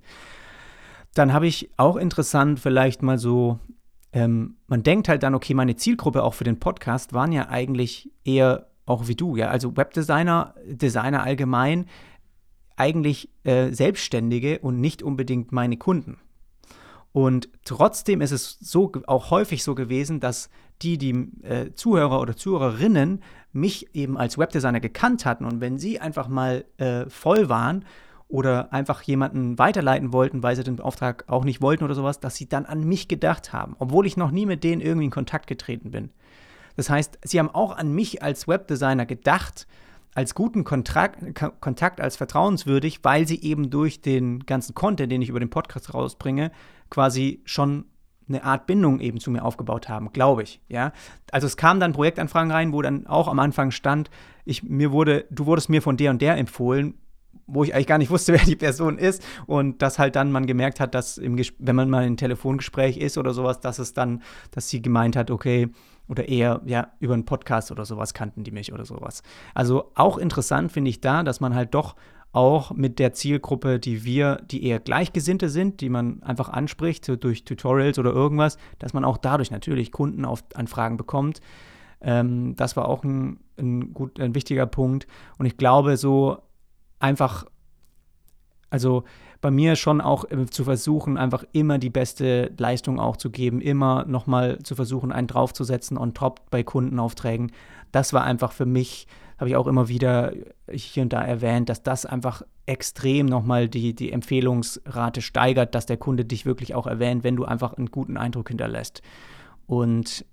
[1.14, 3.60] Dann habe ich auch interessant vielleicht mal so,
[4.14, 8.10] ähm, man denkt halt dann, okay, meine Zielgruppe auch für den Podcast waren ja eigentlich
[8.24, 11.86] eher auch wie du, ja, also Webdesigner, Designer allgemein,
[12.76, 16.18] eigentlich äh, Selbstständige und nicht unbedingt meine Kunden.
[17.12, 20.48] Und trotzdem ist es so auch häufig so gewesen, dass
[20.82, 23.20] die, die äh, Zuhörer oder Zuhörerinnen
[23.52, 27.84] mich eben als Webdesigner gekannt hatten und wenn sie einfach mal äh, voll waren
[28.28, 32.36] oder einfach jemanden weiterleiten wollten, weil sie den Auftrag auch nicht wollten oder sowas, dass
[32.36, 35.46] sie dann an mich gedacht haben, obwohl ich noch nie mit denen irgendwie in Kontakt
[35.46, 36.10] getreten bin.
[36.76, 39.66] Das heißt, sie haben auch an mich als Webdesigner gedacht
[40.14, 41.18] als guten Kontrakt,
[41.60, 45.92] Kontakt, als vertrauenswürdig, weil sie eben durch den ganzen Content, den ich über den Podcast
[45.92, 46.52] rausbringe,
[46.88, 47.86] quasi schon
[48.28, 50.92] eine Art Bindung eben zu mir aufgebaut haben, glaube ich, ja.
[51.30, 54.08] Also es kamen dann Projektanfragen rein, wo dann auch am Anfang stand,
[54.44, 56.94] ich, mir wurde, du wurdest mir von der und der empfohlen,
[57.46, 60.46] wo ich eigentlich gar nicht wusste, wer die Person ist und dass halt dann man
[60.46, 64.22] gemerkt hat, dass im wenn man mal in Telefongespräch ist oder sowas, dass es dann,
[64.50, 65.68] dass sie gemeint hat, okay,
[66.08, 69.22] oder eher ja über einen Podcast oder sowas kannten die mich oder sowas.
[69.54, 71.96] Also auch interessant finde ich da, dass man halt doch
[72.32, 77.44] auch mit der Zielgruppe, die wir, die eher Gleichgesinnte sind, die man einfach anspricht durch
[77.44, 81.40] Tutorials oder irgendwas, dass man auch dadurch natürlich Kundenanfragen bekommt.
[82.00, 85.06] Ähm, das war auch ein, ein, gut, ein wichtiger Punkt.
[85.38, 86.38] Und ich glaube, so
[87.04, 87.44] einfach,
[88.70, 89.04] also
[89.40, 93.60] bei mir schon auch äh, zu versuchen, einfach immer die beste Leistung auch zu geben,
[93.60, 97.52] immer nochmal zu versuchen, einen draufzusetzen on top bei Kundenaufträgen.
[97.92, 99.06] Das war einfach für mich,
[99.38, 100.32] habe ich auch immer wieder
[100.70, 105.98] hier und da erwähnt, dass das einfach extrem nochmal die, die Empfehlungsrate steigert, dass der
[105.98, 109.02] Kunde dich wirklich auch erwähnt, wenn du einfach einen guten Eindruck hinterlässt.
[109.66, 110.24] Und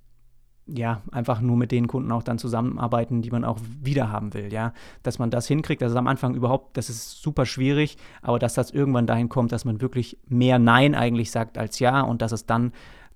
[0.73, 4.51] ja, einfach nur mit den Kunden auch dann zusammenarbeiten, die man auch wieder haben will,
[4.51, 4.73] ja.
[5.03, 8.53] Dass man das hinkriegt, das ist am Anfang überhaupt, das ist super schwierig, aber dass
[8.53, 12.31] das irgendwann dahin kommt, dass man wirklich mehr Nein eigentlich sagt als Ja und dass
[12.31, 12.71] es dann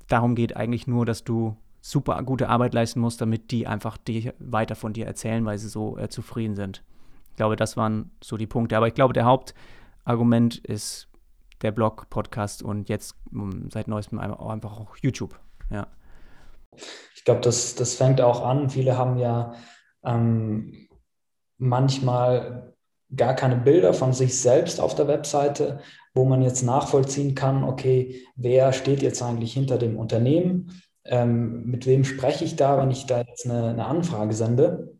[0.07, 4.31] darum geht eigentlich nur, dass du super gute Arbeit leisten musst, damit die einfach die
[4.39, 6.83] weiter von dir erzählen, weil sie so äh, zufrieden sind.
[7.31, 8.75] Ich glaube, das waren so die Punkte.
[8.77, 11.09] Aber ich glaube, der Hauptargument ist
[11.61, 15.39] der Blog, Podcast und jetzt um, seit neuestem einfach auch YouTube.
[15.69, 15.87] Ja.
[17.25, 18.69] Ich glaube, das, das fängt auch an.
[18.69, 19.55] Viele haben ja
[20.05, 20.87] ähm,
[21.57, 22.75] manchmal
[23.15, 25.79] gar keine Bilder von sich selbst auf der Webseite,
[26.13, 30.79] wo man jetzt nachvollziehen kann, okay, wer steht jetzt eigentlich hinter dem Unternehmen?
[31.03, 34.93] Ähm, mit wem spreche ich da, wenn ich da jetzt eine, eine Anfrage sende?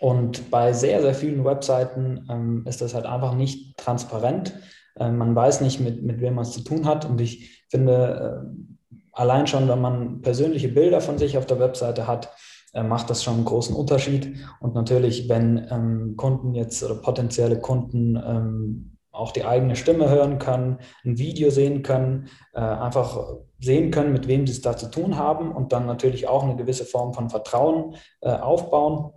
[0.00, 4.52] Und bei sehr, sehr vielen Webseiten ähm, ist das halt einfach nicht transparent.
[4.98, 7.04] Ähm, man weiß nicht, mit, mit wem man es zu tun hat.
[7.04, 8.71] Und ich finde, äh,
[9.12, 12.30] allein schon, wenn man persönliche Bilder von sich auf der Webseite hat,
[12.74, 14.36] äh, macht das schon einen großen Unterschied.
[14.60, 20.38] Und natürlich, wenn ähm, Kunden jetzt oder potenzielle Kunden ähm, auch die eigene Stimme hören
[20.38, 23.18] können, ein Video sehen können, äh, einfach
[23.60, 26.56] sehen können, mit wem sie es da zu tun haben und dann natürlich auch eine
[26.56, 29.12] gewisse Form von Vertrauen äh, aufbauen,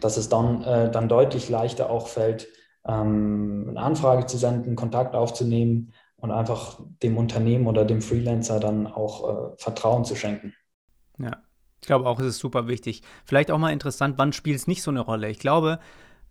[0.00, 2.46] dass es dann, äh, dann deutlich leichter auch fällt,
[2.86, 8.86] ähm, eine Anfrage zu senden, Kontakt aufzunehmen und einfach dem Unternehmen oder dem Freelancer dann
[8.86, 10.54] auch äh, Vertrauen zu schenken.
[11.18, 11.42] Ja,
[11.80, 13.02] ich glaube auch, es ist super wichtig.
[13.24, 15.28] Vielleicht auch mal interessant, wann spielt es nicht so eine Rolle?
[15.30, 15.80] Ich glaube,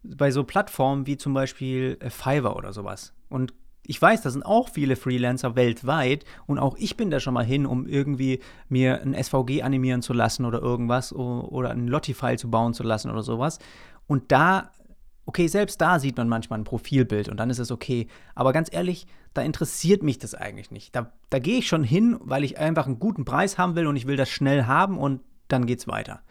[0.02, 3.14] bei so Plattformen wie zum Beispiel äh, Fiverr oder sowas.
[3.28, 3.54] Und
[3.86, 7.44] ich weiß, da sind auch viele Freelancer weltweit und auch ich bin da schon mal
[7.44, 12.50] hin, um irgendwie mir ein SVG animieren zu lassen oder irgendwas oder einen Lottie-File zu
[12.50, 13.60] bauen zu lassen oder sowas.
[14.08, 14.72] Und da
[15.26, 18.08] okay, selbst da sieht man manchmal ein Profilbild und dann ist es okay.
[18.36, 20.96] Aber ganz ehrlich, da interessiert mich das eigentlich nicht.
[20.96, 23.96] Da, da gehe ich schon hin, weil ich einfach einen guten Preis haben will und
[23.96, 26.22] ich will das schnell haben und dann geht's weiter.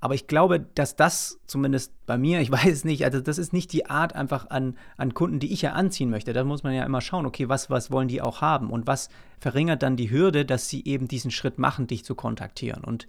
[0.00, 3.52] Aber ich glaube, dass das zumindest bei mir, ich weiß es nicht, also das ist
[3.52, 6.32] nicht die Art einfach an, an Kunden, die ich ja anziehen möchte.
[6.32, 9.08] Da muss man ja immer schauen, okay, was, was wollen die auch haben und was
[9.38, 12.82] verringert dann die Hürde, dass sie eben diesen Schritt machen, dich zu kontaktieren.
[12.82, 13.06] Und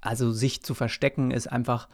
[0.00, 1.88] also sich zu verstecken ist einfach,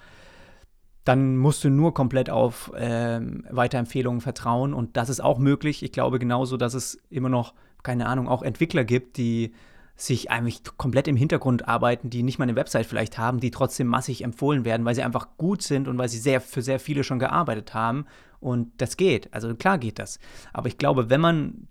[1.05, 5.83] dann musst du nur komplett auf äh, Weiterempfehlungen vertrauen und das ist auch möglich.
[5.83, 9.53] Ich glaube genauso, dass es immer noch, keine Ahnung, auch Entwickler gibt, die
[9.97, 13.87] sich eigentlich komplett im Hintergrund arbeiten, die nicht mal eine Website vielleicht haben, die trotzdem
[13.87, 17.05] massig empfohlen werden, weil sie einfach gut sind und weil sie sehr für sehr viele
[17.05, 18.07] schon gearbeitet haben.
[18.41, 19.33] Und das geht.
[19.35, 20.19] Also klar geht das.
[20.55, 21.69] Aber ich glaube, wenn man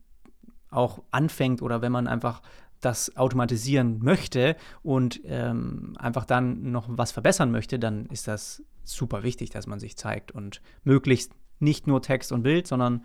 [0.69, 2.41] auch anfängt oder wenn man einfach
[2.81, 9.23] das automatisieren möchte und ähm, einfach dann noch was verbessern möchte, dann ist das super
[9.23, 13.03] wichtig, dass man sich zeigt und möglichst nicht nur Text und Bild, sondern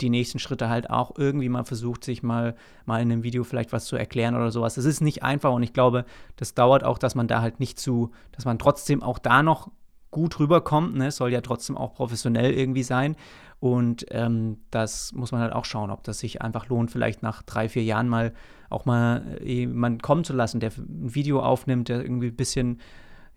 [0.00, 2.54] die nächsten Schritte halt auch irgendwie mal versucht, sich mal,
[2.86, 4.76] mal in einem Video vielleicht was zu erklären oder sowas.
[4.76, 6.04] Es ist nicht einfach und ich glaube,
[6.36, 9.70] das dauert auch, dass man da halt nicht zu, dass man trotzdem auch da noch
[10.10, 10.96] gut rüberkommt.
[10.96, 11.08] Ne?
[11.08, 13.16] Es soll ja trotzdem auch professionell irgendwie sein.
[13.60, 17.42] Und ähm, das muss man halt auch schauen, ob das sich einfach lohnt, vielleicht nach
[17.42, 18.32] drei, vier Jahren mal
[18.70, 22.78] auch mal jemanden kommen zu lassen, der ein Video aufnimmt, der irgendwie ein bisschen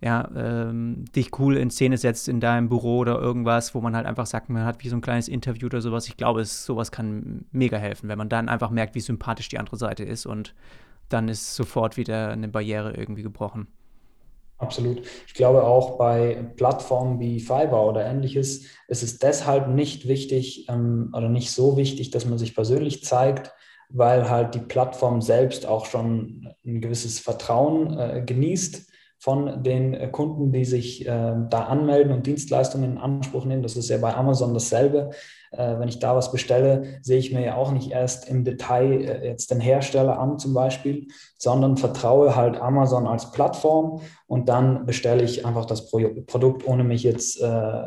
[0.03, 4.05] ja, ähm, dich cool in Szene setzt in deinem Büro oder irgendwas, wo man halt
[4.05, 6.07] einfach sagt, man hat wie so ein kleines Interview oder sowas.
[6.07, 9.59] Ich glaube, es, sowas kann mega helfen, wenn man dann einfach merkt, wie sympathisch die
[9.59, 10.53] andere Seite ist und
[11.07, 13.67] dann ist sofort wieder eine Barriere irgendwie gebrochen.
[14.63, 15.01] Absolut.
[15.27, 21.13] Ich glaube auch bei Plattformen wie Fiverr oder ähnliches ist es deshalb nicht wichtig ähm,
[21.13, 23.51] oder nicht so wichtig, dass man sich persönlich zeigt,
[23.89, 30.07] weil halt die Plattform selbst auch schon ein gewisses Vertrauen äh, genießt von den äh,
[30.07, 33.63] Kunden, die sich äh, da anmelden und Dienstleistungen in Anspruch nehmen.
[33.63, 35.11] Das ist ja bei Amazon dasselbe.
[35.53, 39.01] Äh, wenn ich da was bestelle, sehe ich mir ja auch nicht erst im Detail
[39.01, 44.85] äh, jetzt den Hersteller an zum Beispiel, sondern vertraue halt Amazon als Plattform und dann
[44.85, 47.83] bestelle ich einfach das Pro Produkt, ohne mich jetzt äh,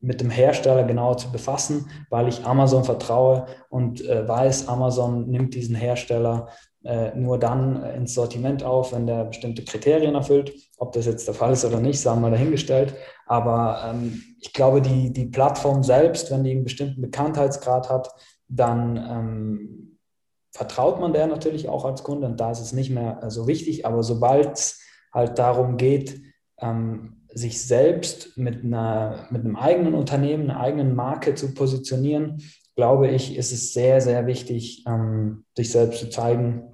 [0.00, 5.54] mit dem Hersteller genauer zu befassen, weil ich Amazon vertraue und äh, weiß, Amazon nimmt
[5.54, 6.48] diesen Hersteller
[6.84, 10.52] äh, nur dann ins Sortiment auf, wenn der bestimmte Kriterien erfüllt.
[10.76, 12.94] Ob das jetzt der Fall ist oder nicht, sagen wir dahingestellt.
[13.26, 18.10] Aber ähm, ich glaube, die, die Plattform selbst, wenn die einen bestimmten Bekanntheitsgrad hat,
[18.48, 19.98] dann ähm,
[20.52, 23.46] vertraut man der natürlich auch als Kunde und da ist es nicht mehr äh, so
[23.46, 23.86] wichtig.
[23.86, 24.80] Aber sobald es
[25.12, 26.20] halt darum geht,
[26.58, 32.42] ähm, sich selbst mit, einer, mit einem eigenen Unternehmen, einer eigenen Marke zu positionieren,
[32.76, 36.73] glaube ich, ist es sehr, sehr wichtig, ähm, sich selbst zu zeigen,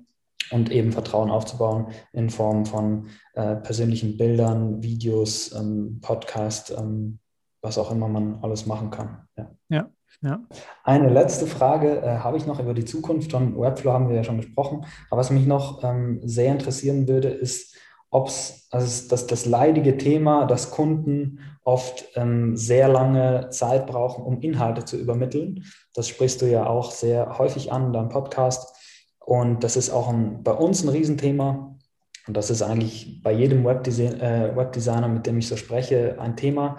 [0.50, 7.18] und eben Vertrauen aufzubauen in Form von äh, persönlichen Bildern, Videos, ähm, Podcast, ähm,
[7.62, 9.26] was auch immer man alles machen kann.
[9.36, 9.50] Ja.
[9.68, 9.90] ja.
[10.22, 10.40] ja.
[10.84, 14.24] Eine letzte Frage äh, habe ich noch über die Zukunft von Webflow, haben wir ja
[14.24, 14.86] schon gesprochen.
[15.10, 17.76] Aber was mich noch ähm, sehr interessieren würde, ist,
[18.10, 24.24] ob es, also das, das leidige Thema, dass Kunden oft ähm, sehr lange Zeit brauchen,
[24.24, 25.64] um Inhalte zu übermitteln.
[25.94, 28.76] Das sprichst du ja auch sehr häufig an in deinem Podcast.
[29.24, 31.76] Und das ist auch ein, bei uns ein Riesenthema.
[32.26, 36.76] Und das ist eigentlich bei jedem äh, Webdesigner, mit dem ich so spreche, ein Thema,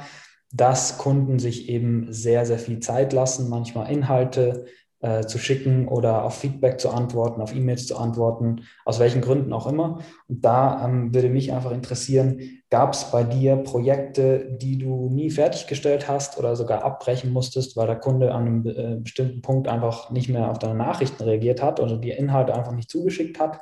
[0.52, 4.66] dass Kunden sich eben sehr, sehr viel Zeit lassen, manchmal Inhalte
[5.02, 9.52] äh, zu schicken oder auf Feedback zu antworten, auf E-Mails zu antworten, aus welchen Gründen
[9.52, 10.00] auch immer.
[10.28, 15.32] Und da ähm, würde mich einfach interessieren, gab es bei dir Projekte, die du nie
[15.32, 20.12] fertiggestellt hast oder sogar abbrechen musstest, weil der Kunde an einem äh, bestimmten Punkt einfach
[20.12, 23.62] nicht mehr auf deine Nachrichten reagiert hat oder dir Inhalte einfach nicht zugeschickt hat?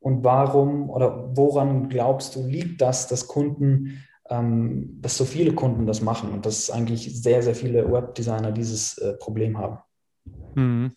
[0.00, 5.86] Und warum oder woran glaubst du, liegt das, dass Kunden ähm, dass so viele Kunden
[5.86, 9.78] das machen und dass eigentlich sehr, sehr viele Webdesigner dieses äh, Problem haben.
[10.56, 10.92] Mhm.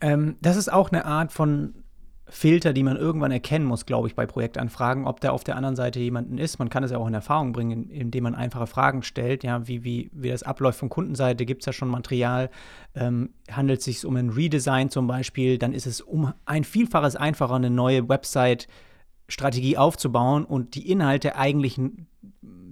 [0.00, 1.84] Ähm, das ist auch eine Art von
[2.26, 5.76] Filter, die man irgendwann erkennen muss, glaube ich, bei Projektanfragen, ob da auf der anderen
[5.76, 6.58] Seite jemanden ist.
[6.58, 9.84] Man kann es ja auch in Erfahrung bringen, indem man einfache Fragen stellt, ja, wie,
[9.84, 12.50] wie, wie das abläuft von Kundenseite, gibt es ja schon Material,
[12.94, 17.14] ähm, handelt es sich um ein Redesign zum Beispiel, dann ist es um ein Vielfaches
[17.14, 18.68] einfacher, eine neue Website
[19.28, 21.78] Strategie aufzubauen und die Inhalte eigentlich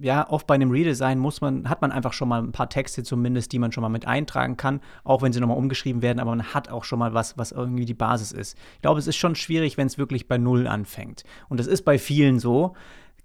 [0.01, 3.03] ja, oft bei einem Redesign muss man, hat man einfach schon mal ein paar Texte
[3.03, 6.31] zumindest, die man schon mal mit eintragen kann, auch wenn sie nochmal umgeschrieben werden, aber
[6.31, 8.57] man hat auch schon mal was, was irgendwie die Basis ist.
[8.75, 11.23] Ich glaube, es ist schon schwierig, wenn es wirklich bei Null anfängt.
[11.47, 12.73] Und das ist bei vielen so,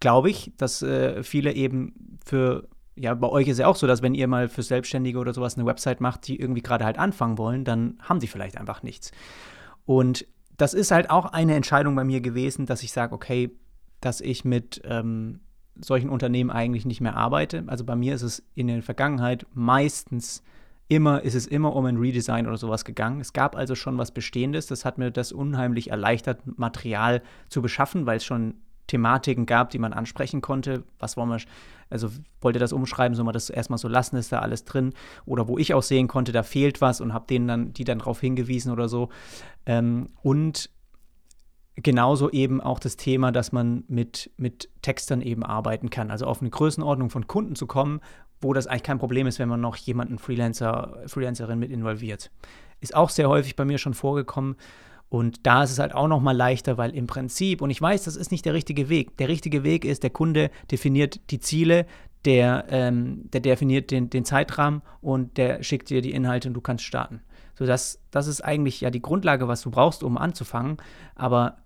[0.01, 2.69] glaube ich, dass äh, viele eben für
[3.01, 5.57] ja, bei euch ist ja auch so, dass wenn ihr mal für Selbstständige oder sowas
[5.57, 9.13] eine Website macht, die irgendwie gerade halt anfangen wollen, dann haben sie vielleicht einfach nichts.
[9.85, 13.51] Und das ist halt auch eine Entscheidung bei mir gewesen, dass ich sage, okay,
[14.01, 15.41] dass ich mit ähm,
[15.81, 17.65] solchen Unternehmen eigentlich nicht mehr arbeite.
[17.67, 20.43] Also bei mir ist es in der Vergangenheit meistens
[20.89, 23.21] immer, ist es immer um ein Redesign oder sowas gegangen.
[23.21, 24.67] Es gab also schon was Bestehendes.
[24.67, 28.55] Das hat mir das unheimlich erleichtert, Material zu beschaffen, weil es schon
[28.87, 30.83] Thematiken gab, die man ansprechen konnte.
[30.99, 31.39] Was wollen wir,
[31.91, 32.11] also
[32.41, 34.95] wollte das umschreiben, soll man das erstmal so lassen, ist da alles drin?
[35.27, 37.99] Oder wo ich auch sehen konnte, da fehlt was und habe denen dann, die dann
[37.99, 39.11] darauf hingewiesen oder so.
[39.67, 40.71] Ähm, und
[41.83, 46.11] genauso eben auch das Thema, dass man mit, mit Textern eben arbeiten kann.
[46.11, 48.01] Also auf eine Größenordnung von Kunden zu kommen,
[48.41, 52.31] wo das eigentlich kein Problem ist, wenn man noch jemanden Freelancer, Freelancerin mit involviert.
[52.81, 54.57] Ist auch sehr häufig bei mir schon vorgekommen.
[55.09, 58.05] Und da ist es halt auch noch mal leichter, weil im Prinzip, und ich weiß,
[58.05, 59.17] das ist nicht der richtige Weg.
[59.17, 61.87] Der richtige Weg ist, der Kunde definiert die Ziele,
[62.25, 66.61] der, ähm, der definiert den, den Zeitrahmen und der schickt dir die Inhalte und du
[66.61, 67.23] kannst starten.
[67.55, 70.77] So, das, das ist eigentlich ja die Grundlage, was du brauchst, um anzufangen.
[71.15, 71.59] Aber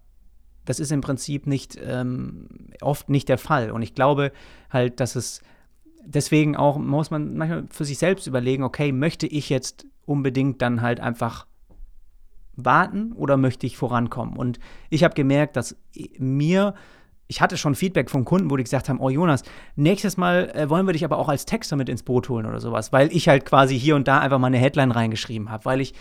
[0.65, 2.49] das ist im Prinzip nicht ähm,
[2.81, 3.71] oft nicht der Fall.
[3.71, 4.33] Und ich glaube
[4.71, 5.43] halt, dass es
[6.05, 10.83] deswegen auch muss man manchmal für sich selbst überlegen, okay, möchte ich jetzt unbedingt dann
[10.83, 11.47] halt einfach
[12.55, 14.37] warten oder möchte ich vorankommen?
[14.37, 14.59] Und
[14.91, 15.77] ich habe gemerkt, dass
[16.19, 16.75] mir
[17.33, 19.43] ich hatte schon Feedback von Kunden, wo die gesagt haben, oh Jonas,
[19.75, 22.61] nächstes Mal äh, wollen wir dich aber auch als Texter mit ins Boot holen oder
[22.61, 25.81] sowas, weil ich halt quasi hier und da einfach mal eine Headline reingeschrieben habe, weil
[25.81, 25.95] ich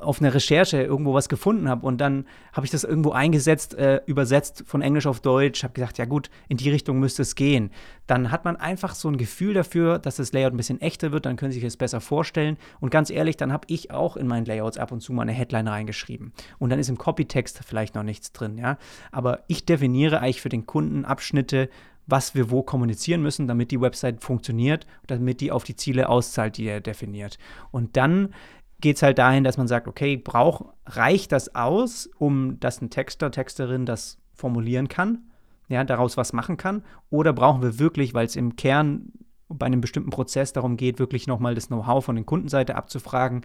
[0.00, 4.00] auf einer Recherche irgendwo was gefunden habe und dann habe ich das irgendwo eingesetzt, äh,
[4.06, 7.70] übersetzt von Englisch auf Deutsch, habe gesagt, ja gut, in die Richtung müsste es gehen.
[8.06, 11.26] Dann hat man einfach so ein Gefühl dafür, dass das Layout ein bisschen echter wird,
[11.26, 12.56] dann können Sie sich es besser vorstellen.
[12.80, 15.32] Und ganz ehrlich, dann habe ich auch in meinen Layouts ab und zu mal eine
[15.32, 16.32] Headline reingeschrieben.
[16.58, 18.78] Und dann ist im Copytext vielleicht noch nichts drin, ja.
[19.12, 21.68] Aber ich definiere eigentlich für den Kunden Abschnitte,
[22.08, 26.56] was wir wo kommunizieren müssen, damit die Website funktioniert, damit die auf die Ziele auszahlt,
[26.56, 27.38] die er definiert.
[27.70, 28.34] Und dann
[28.80, 32.90] geht es halt dahin, dass man sagt, okay, brauch, reicht das aus, um dass ein
[32.90, 35.30] Texter, Texterin das formulieren kann,
[35.68, 36.82] ja, daraus was machen kann?
[37.10, 39.12] Oder brauchen wir wirklich, weil es im Kern
[39.48, 43.42] bei einem bestimmten Prozess darum geht, wirklich nochmal das Know-how von der Kundenseite abzufragen,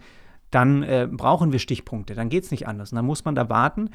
[0.50, 2.92] dann äh, brauchen wir Stichpunkte, dann geht es nicht anders.
[2.92, 3.90] Und dann muss man da warten.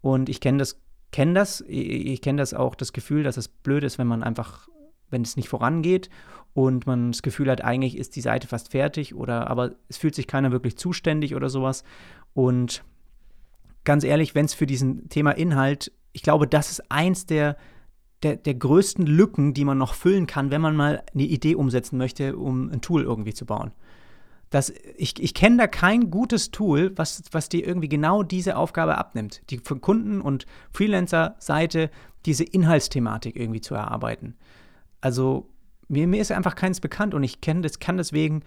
[0.00, 0.80] Und ich kenne das,
[1.12, 4.22] kenne das, ich, ich kenne das auch, das Gefühl, dass es blöd ist, wenn man
[4.22, 4.68] einfach
[5.12, 6.10] wenn es nicht vorangeht
[6.54, 10.14] und man das Gefühl hat, eigentlich ist die Seite fast fertig oder aber es fühlt
[10.14, 11.84] sich keiner wirklich zuständig oder sowas.
[12.34, 12.84] Und
[13.84, 17.56] ganz ehrlich, wenn es für diesen Thema Inhalt, ich glaube, das ist eins der,
[18.22, 21.96] der, der größten Lücken, die man noch füllen kann, wenn man mal eine Idee umsetzen
[21.96, 23.72] möchte, um ein Tool irgendwie zu bauen.
[24.50, 28.98] Das, ich ich kenne da kein gutes Tool, was, was dir irgendwie genau diese Aufgabe
[28.98, 31.90] abnimmt, die für Kunden- und Freelancer-Seite
[32.26, 34.36] diese Inhaltsthematik irgendwie zu erarbeiten.
[35.02, 35.50] Also
[35.88, 38.42] mir, mir ist einfach keins bekannt und ich kenne das, kann deswegen,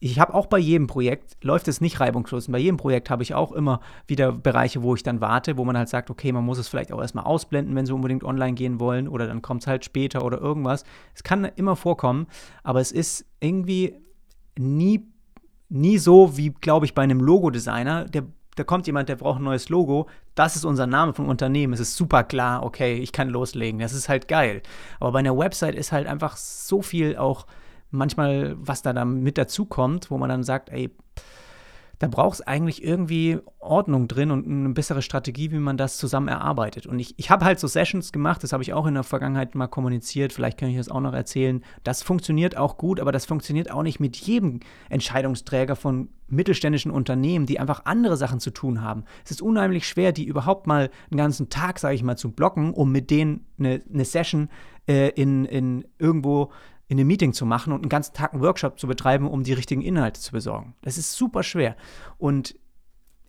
[0.00, 2.48] ich habe auch bei jedem Projekt, läuft es nicht reibungslos.
[2.48, 5.64] Und bei jedem Projekt habe ich auch immer wieder Bereiche, wo ich dann warte, wo
[5.64, 8.54] man halt sagt, okay, man muss es vielleicht auch erstmal ausblenden, wenn sie unbedingt online
[8.54, 10.82] gehen wollen oder dann kommt es halt später oder irgendwas.
[11.14, 12.26] Es kann immer vorkommen,
[12.64, 13.94] aber es ist irgendwie
[14.58, 15.06] nie,
[15.68, 18.24] nie so wie, glaube ich, bei einem Logodesigner, der
[18.56, 21.80] da kommt jemand, der braucht ein neues Logo, das ist unser Name vom Unternehmen, es
[21.80, 24.62] ist super klar, okay, ich kann loslegen, das ist halt geil.
[25.00, 27.46] Aber bei einer Website ist halt einfach so viel auch
[27.90, 30.90] manchmal, was da dann mit dazu kommt, wo man dann sagt, ey,
[32.02, 36.26] da braucht es eigentlich irgendwie Ordnung drin und eine bessere Strategie, wie man das zusammen
[36.26, 36.84] erarbeitet.
[36.84, 39.54] Und ich, ich habe halt so Sessions gemacht, das habe ich auch in der Vergangenheit
[39.54, 41.62] mal kommuniziert, vielleicht kann ich das auch noch erzählen.
[41.84, 47.46] Das funktioniert auch gut, aber das funktioniert auch nicht mit jedem Entscheidungsträger von mittelständischen Unternehmen,
[47.46, 49.04] die einfach andere Sachen zu tun haben.
[49.24, 52.74] Es ist unheimlich schwer, die überhaupt mal einen ganzen Tag, sage ich mal, zu blocken,
[52.74, 54.48] um mit denen eine, eine Session
[54.88, 56.50] äh, in, in irgendwo
[56.92, 59.54] in einem Meeting zu machen und einen ganzen Tag einen Workshop zu betreiben, um die
[59.54, 60.74] richtigen Inhalte zu besorgen.
[60.82, 61.74] Das ist super schwer.
[62.18, 62.54] Und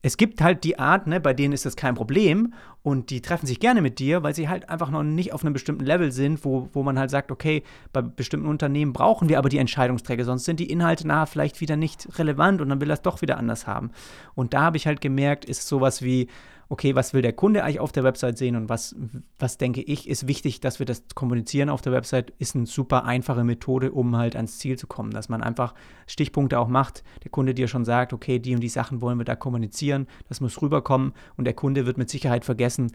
[0.02, 3.46] es gibt halt die Art, ne, bei denen ist das kein Problem und die treffen
[3.46, 6.44] sich gerne mit dir, weil sie halt einfach noch nicht auf einem bestimmten Level sind,
[6.44, 10.44] wo, wo man halt sagt, okay, bei bestimmten Unternehmen brauchen wir aber die Entscheidungsträger, sonst
[10.44, 13.38] sind die Inhalte nachher vielleicht wieder nicht relevant und dann will er es doch wieder
[13.38, 13.92] anders haben.
[14.36, 16.28] Und da habe ich halt gemerkt, ist sowas wie,
[16.70, 18.96] okay, was will der Kunde eigentlich auf der Website sehen und was,
[19.40, 23.06] was denke ich, ist wichtig, dass wir das kommunizieren auf der Website, ist eine super
[23.06, 25.74] einfache Methode, um halt ans Ziel zu kommen, dass man einfach
[26.08, 29.26] Stichpunkte auch macht, der Kunde dir schon sagt, okay, die und die Sachen wollen wir
[29.26, 32.92] da kommunizieren, das muss rüberkommen und der Kunde wird mit Sicherheit vergessen,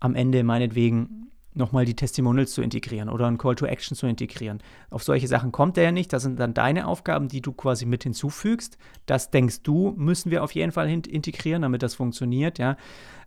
[0.00, 4.62] am Ende meinetwegen nochmal die Testimonials zu integrieren oder ein Call to Action zu integrieren.
[4.90, 6.12] Auf solche Sachen kommt er ja nicht.
[6.12, 8.78] Das sind dann deine Aufgaben, die du quasi mit hinzufügst.
[9.06, 12.76] Das denkst du, müssen wir auf jeden Fall integrieren, damit das funktioniert, ja.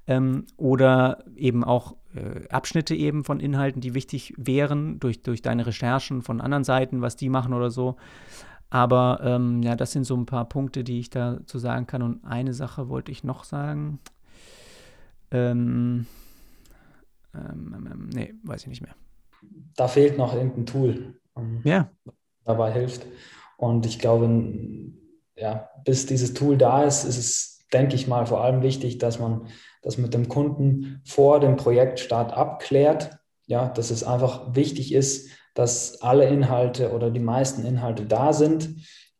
[0.07, 5.67] Ähm, oder eben auch äh, Abschnitte eben von Inhalten, die wichtig wären durch, durch deine
[5.67, 7.97] Recherchen von anderen Seiten, was die machen oder so.
[8.71, 12.01] Aber ähm, ja, das sind so ein paar Punkte, die ich dazu sagen kann.
[12.01, 13.99] Und eine Sache wollte ich noch sagen.
[15.29, 16.07] Ähm,
[17.35, 18.95] ähm, ähm, ähm, nee, weiß ich nicht mehr.
[19.75, 21.89] da fehlt noch irgendein Tool, ähm, ja.
[22.45, 23.05] dabei hilft.
[23.57, 24.27] Und ich glaube,
[25.35, 29.19] ja, bis dieses Tool da ist, ist es, denke ich mal, vor allem wichtig, dass
[29.19, 29.47] man
[29.81, 33.17] das mit dem Kunden vor dem Projektstart abklärt.
[33.47, 38.75] Ja, dass es einfach wichtig ist, dass alle Inhalte oder die meisten Inhalte da sind,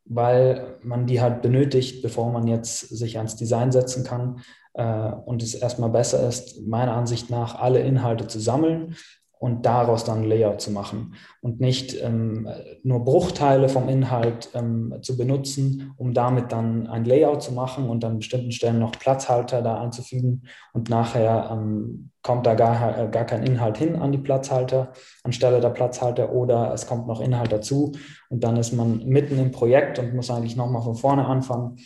[0.06, 4.42] weil man die halt benötigt, bevor man jetzt sich ans Design setzen kann.
[4.74, 8.96] Äh, und es erstmal besser ist, meiner Ansicht nach, alle Inhalte zu sammeln
[9.42, 12.48] und daraus dann Layout zu machen und nicht ähm,
[12.84, 18.06] nur Bruchteile vom Inhalt ähm, zu benutzen, um damit dann ein Layout zu machen und
[18.06, 23.26] an bestimmten Stellen noch Platzhalter da einzufügen und nachher ähm, kommt da gar, äh, gar
[23.26, 24.92] kein Inhalt hin an die Platzhalter,
[25.24, 27.94] anstelle der Platzhalter oder es kommt noch Inhalt dazu
[28.30, 31.78] und dann ist man mitten im Projekt und muss eigentlich nochmal von vorne anfangen.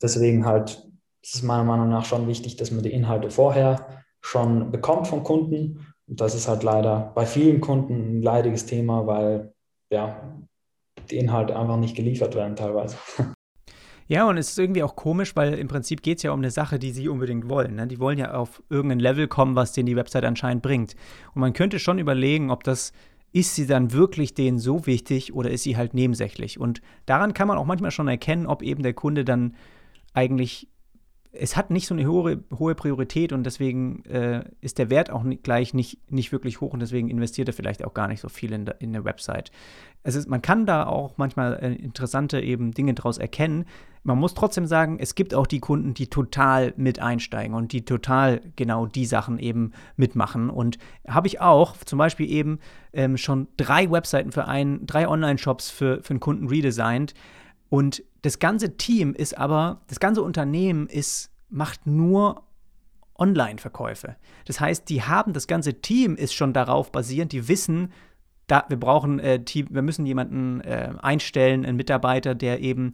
[0.00, 0.82] Deswegen halt,
[1.22, 3.86] es ist meiner Meinung nach schon wichtig, dass man die Inhalte vorher
[4.22, 9.06] schon bekommt vom Kunden und das ist halt leider bei vielen Kunden ein leidiges Thema,
[9.06, 9.54] weil
[9.90, 10.36] ja,
[11.10, 12.96] die Inhalte einfach nicht geliefert werden teilweise.
[14.08, 16.50] Ja, und es ist irgendwie auch komisch, weil im Prinzip geht es ja um eine
[16.50, 17.76] Sache, die sie unbedingt wollen.
[17.76, 17.86] Ne?
[17.86, 20.96] Die wollen ja auf irgendein Level kommen, was denen die Website anscheinend bringt.
[21.34, 22.92] Und man könnte schon überlegen, ob das,
[23.32, 26.60] ist sie dann wirklich denen so wichtig oder ist sie halt nebensächlich?
[26.60, 29.54] Und daran kann man auch manchmal schon erkennen, ob eben der Kunde dann
[30.12, 30.68] eigentlich
[31.34, 35.22] es hat nicht so eine hohe, hohe Priorität und deswegen äh, ist der Wert auch
[35.22, 38.28] nicht, gleich nicht, nicht wirklich hoch und deswegen investiert er vielleicht auch gar nicht so
[38.28, 39.50] viel in, in der Website.
[40.02, 43.64] Es ist, man kann da auch manchmal äh, interessante eben Dinge daraus erkennen.
[44.02, 47.84] Man muss trotzdem sagen, es gibt auch die Kunden, die total mit einsteigen und die
[47.84, 50.50] total genau die Sachen eben mitmachen.
[50.50, 50.76] Und
[51.08, 52.58] habe ich auch zum Beispiel eben
[52.92, 57.14] ähm, schon drei Webseiten für einen, drei Online-Shops für, für einen Kunden redesigned.
[57.72, 62.42] Und das ganze Team ist aber, das ganze Unternehmen ist, macht nur
[63.18, 64.16] Online-Verkäufe.
[64.44, 67.90] Das heißt, die haben, das ganze Team ist schon darauf basierend, die wissen,
[68.46, 72.92] da, wir brauchen äh, Team, wir müssen jemanden äh, einstellen, einen Mitarbeiter, der eben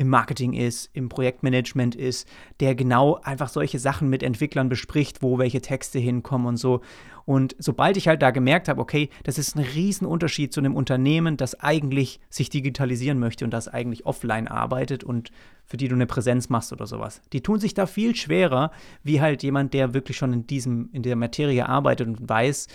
[0.00, 2.26] im Marketing ist, im Projektmanagement ist,
[2.60, 6.80] der genau einfach solche Sachen mit Entwicklern bespricht, wo welche Texte hinkommen und so.
[7.26, 11.36] Und sobald ich halt da gemerkt habe, okay, das ist ein Riesenunterschied zu einem Unternehmen,
[11.36, 15.32] das eigentlich sich digitalisieren möchte und das eigentlich offline arbeitet und
[15.66, 17.20] für die du eine Präsenz machst oder sowas.
[17.34, 18.70] Die tun sich da viel schwerer,
[19.02, 22.68] wie halt jemand, der wirklich schon in diesem, in der Materie arbeitet und weiß,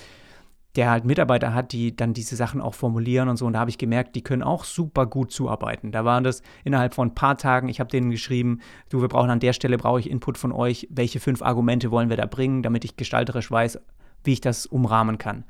[0.76, 3.46] der halt Mitarbeiter hat, die dann diese Sachen auch formulieren und so.
[3.46, 5.92] Und da habe ich gemerkt, die können auch super gut zuarbeiten.
[5.92, 8.60] Da waren das innerhalb von ein paar Tagen, ich habe denen geschrieben,
[8.90, 12.10] du, wir brauchen an der Stelle, brauche ich Input von euch, welche fünf Argumente wollen
[12.10, 13.80] wir da bringen, damit ich gestalterisch weiß,
[14.26, 15.46] wie ich das umrahmen kann.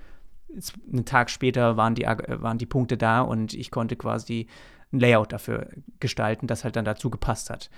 [0.91, 4.47] Einen Tag später waren die, waren die Punkte da und ich konnte quasi
[4.93, 7.71] ein Layout dafür gestalten, das halt dann dazu gepasst hat.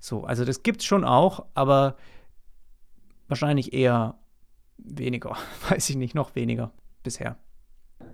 [0.00, 1.96] So, also das gibt es schon auch, aber
[3.28, 4.16] wahrscheinlich eher
[4.78, 5.36] weniger.
[5.68, 6.72] Weiß ich nicht, noch weniger
[7.04, 7.36] bisher?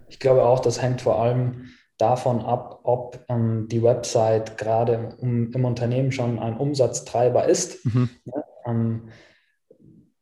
[0.08, 5.52] Ich glaube auch, das hängt vor allem davon ab, ob ähm, die Website gerade im,
[5.52, 7.84] im, Unternehmen schon ein Umsatztreiber ist.
[7.84, 8.10] Mhm.
[8.24, 9.08] Ja, ähm,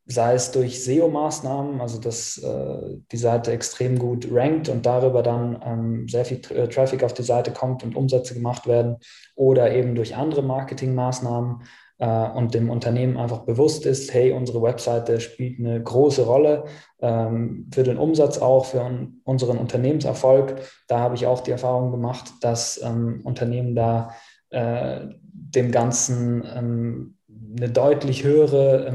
[0.07, 5.61] sei es durch SEO-Maßnahmen, also dass äh, die Seite extrem gut rankt und darüber dann
[5.63, 8.97] ähm, sehr viel Traffic auf die Seite kommt und Umsätze gemacht werden,
[9.37, 11.63] oder eben durch andere Marketingmaßnahmen
[12.07, 16.65] und dem Unternehmen einfach bewusst ist, hey, unsere Webseite spielt eine große Rolle
[17.01, 20.63] ähm, für den Umsatz auch, für un unseren Unternehmenserfolg.
[20.87, 24.13] Da habe ich auch die Erfahrung gemacht, dass ähm, Unternehmen da
[24.51, 27.17] äh, dem Ganzen ähm,
[27.57, 28.93] eine deutlich höhere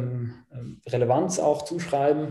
[0.87, 2.27] Relevanz auch zuschreiben.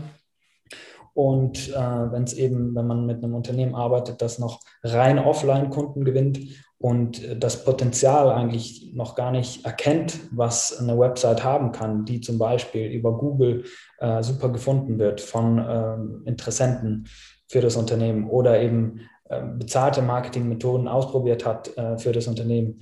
[1.13, 6.05] Und äh, wenn es eben, wenn man mit einem Unternehmen arbeitet, das noch rein Offline-Kunden
[6.05, 6.39] gewinnt
[6.83, 12.37] und das Potenzial eigentlich noch gar nicht erkennt, was eine Website haben kann, die zum
[12.37, 13.63] Beispiel über Google
[13.99, 17.07] äh, super gefunden wird von ähm, Interessenten
[17.47, 22.81] für das Unternehmen oder eben äh, bezahlte Marketingmethoden ausprobiert hat äh, für das Unternehmen.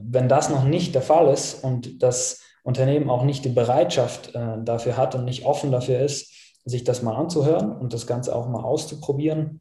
[0.00, 4.62] Wenn das noch nicht der Fall ist und das Unternehmen auch nicht die Bereitschaft äh,
[4.62, 6.32] dafür hat und nicht offen dafür ist,
[6.64, 9.60] sich das mal anzuhören und das Ganze auch mal auszuprobieren,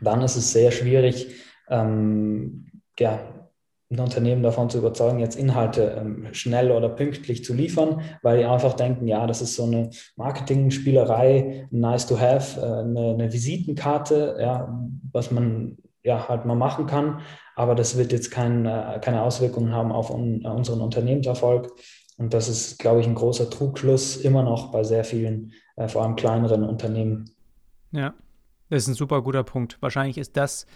[0.00, 1.34] dann ist es sehr schwierig,
[1.68, 3.20] ähm, ja,
[3.90, 8.44] ein Unternehmen davon zu überzeugen, jetzt Inhalte ähm, schnell oder pünktlich zu liefern, weil die
[8.44, 14.36] einfach denken, ja, das ist so eine Marketing-Spielerei, nice to have, äh, eine, eine, Visitenkarte,
[14.40, 14.80] ja,
[15.12, 17.20] was man ja halt mal machen kann,
[17.56, 21.70] aber das wird jetzt kein, äh, keine Auswirkungen haben auf un, unseren Unternehmenserfolg.
[22.16, 26.02] Und das ist, glaube ich, ein großer Trugschluss immer noch bei sehr vielen, äh, vor
[26.02, 27.30] allem kleineren Unternehmen.
[27.90, 28.14] Ja,
[28.70, 29.78] das ist ein super guter Punkt.
[29.80, 30.66] Wahrscheinlich ist das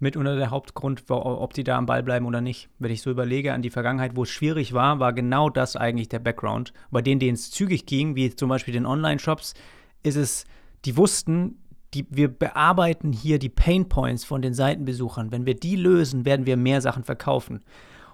[0.00, 2.68] mitunter der Hauptgrund, ob die da am Ball bleiben oder nicht.
[2.78, 6.08] Wenn ich so überlege an die Vergangenheit, wo es schwierig war, war genau das eigentlich
[6.08, 6.72] der Background.
[6.90, 9.54] Bei denen, denen es zügig ging, wie zum Beispiel den Online-Shops,
[10.02, 10.44] ist es,
[10.84, 11.58] die wussten,
[11.94, 15.32] die, wir bearbeiten hier die Pain Points von den Seitenbesuchern.
[15.32, 17.60] Wenn wir die lösen, werden wir mehr Sachen verkaufen.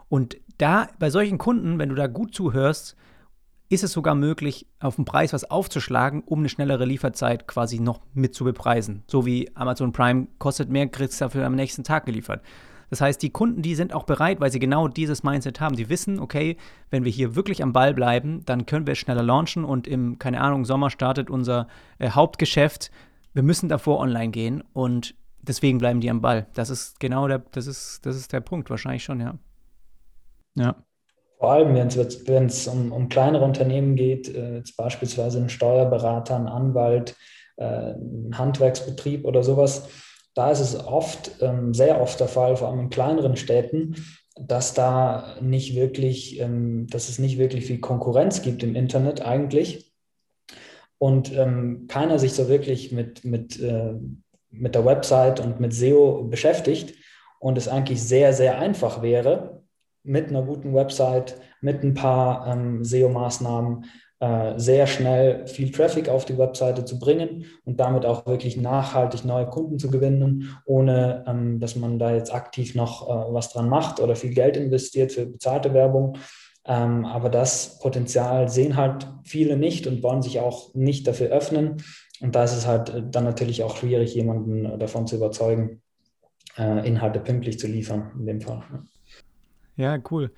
[0.08, 2.96] Und da, bei solchen Kunden, wenn du da gut zuhörst,
[3.68, 8.00] ist es sogar möglich, auf den Preis was aufzuschlagen, um eine schnellere Lieferzeit quasi noch
[8.14, 9.02] mit zu bepreisen.
[9.08, 12.42] So wie Amazon Prime kostet mehr, kriegst dafür am nächsten Tag geliefert.
[12.90, 15.74] Das heißt, die Kunden, die sind auch bereit, weil sie genau dieses Mindset haben.
[15.74, 16.56] Die wissen, okay,
[16.90, 20.40] wenn wir hier wirklich am Ball bleiben, dann können wir schneller launchen und im, keine
[20.40, 21.66] Ahnung, Sommer startet unser
[21.98, 22.92] äh, Hauptgeschäft.
[23.34, 26.46] Wir müssen davor online gehen und deswegen bleiben die am Ball.
[26.54, 29.34] Das ist genau der, das ist, das ist der Punkt, wahrscheinlich schon, ja.
[30.54, 30.76] Ja.
[31.38, 37.14] Vor allem, wenn es um, um kleinere Unternehmen geht, äh, beispielsweise einen Steuerberater, einen Anwalt,
[37.56, 39.88] äh, einen Handwerksbetrieb oder sowas,
[40.34, 43.96] da ist es oft, ähm, sehr oft der Fall, vor allem in kleineren Städten,
[44.38, 49.92] dass da nicht wirklich, ähm, dass es nicht wirklich viel Konkurrenz gibt im Internet eigentlich.
[50.98, 53.94] Und ähm, keiner sich so wirklich mit, mit, äh,
[54.50, 56.94] mit der Website und mit SEO beschäftigt
[57.40, 59.55] und es eigentlich sehr, sehr einfach wäre,
[60.06, 63.84] mit einer guten Website, mit ein paar ähm, SEO-Maßnahmen
[64.18, 69.26] äh, sehr schnell viel Traffic auf die Webseite zu bringen und damit auch wirklich nachhaltig
[69.26, 73.68] neue Kunden zu gewinnen, ohne ähm, dass man da jetzt aktiv noch äh, was dran
[73.68, 76.16] macht oder viel Geld investiert für bezahlte Werbung.
[76.64, 81.82] Ähm, aber das Potenzial sehen halt viele nicht und wollen sich auch nicht dafür öffnen.
[82.22, 85.82] Und da ist es halt äh, dann natürlich auch schwierig, jemanden davon zu überzeugen,
[86.56, 88.62] äh, Inhalte pünktlich zu liefern, in dem Fall.
[89.76, 90.32] Ja, cool.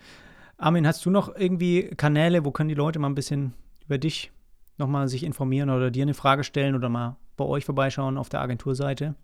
[0.56, 3.54] Armin, hast du noch irgendwie Kanäle, wo können die Leute mal ein bisschen
[3.86, 4.32] über dich
[4.76, 8.40] nochmal sich informieren oder dir eine Frage stellen oder mal bei euch vorbeischauen auf der
[8.40, 9.14] Agenturseite?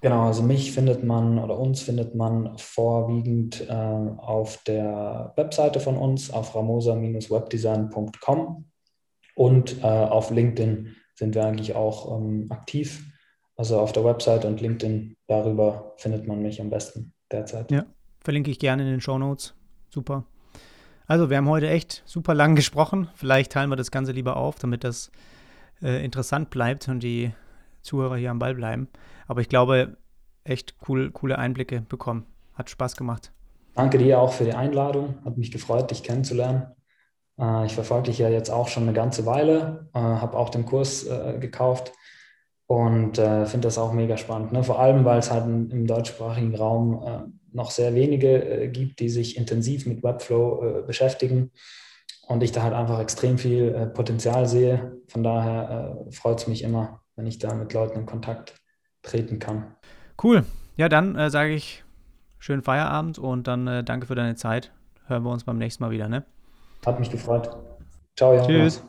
[0.00, 5.96] Genau, also mich findet man oder uns findet man vorwiegend äh, auf der Webseite von
[5.96, 8.64] uns, auf ramosa-webdesign.com
[9.36, 13.04] und äh, auf LinkedIn sind wir eigentlich auch ähm, aktiv.
[13.56, 17.70] Also auf der Webseite und LinkedIn, darüber findet man mich am besten derzeit.
[17.70, 17.86] Ja,
[18.22, 19.54] Verlinke ich gerne in den Show Notes.
[19.90, 20.24] Super.
[21.06, 23.08] Also, wir haben heute echt super lang gesprochen.
[23.14, 25.10] Vielleicht teilen wir das Ganze lieber auf, damit das
[25.82, 27.32] äh, interessant bleibt und die
[27.82, 28.88] Zuhörer hier am Ball bleiben.
[29.26, 29.96] Aber ich glaube,
[30.44, 32.26] echt cool, coole Einblicke bekommen.
[32.54, 33.32] Hat Spaß gemacht.
[33.74, 35.14] Danke dir auch für die Einladung.
[35.24, 36.66] Hat mich gefreut, dich kennenzulernen.
[37.38, 40.66] Äh, ich verfolge dich ja jetzt auch schon eine ganze Weile, äh, habe auch den
[40.66, 41.92] Kurs äh, gekauft
[42.66, 44.52] und äh, finde das auch mega spannend.
[44.52, 44.62] Ne?
[44.62, 49.08] Vor allem, weil es halt im deutschsprachigen Raum äh, noch sehr wenige äh, gibt, die
[49.08, 51.50] sich intensiv mit Webflow äh, beschäftigen
[52.26, 54.96] und ich da halt einfach extrem viel äh, Potenzial sehe.
[55.08, 58.54] Von daher freut es mich immer, wenn ich da mit Leuten in Kontakt
[59.02, 59.74] treten kann.
[60.22, 60.44] Cool.
[60.76, 61.84] Ja, dann äh, sage ich
[62.38, 64.72] schönen Feierabend und dann äh, danke für deine Zeit.
[65.06, 66.24] Hören wir uns beim nächsten Mal wieder, ne?
[66.86, 67.50] Hat mich gefreut.
[68.16, 68.46] Ciao, Jan.
[68.46, 68.82] Tschüss.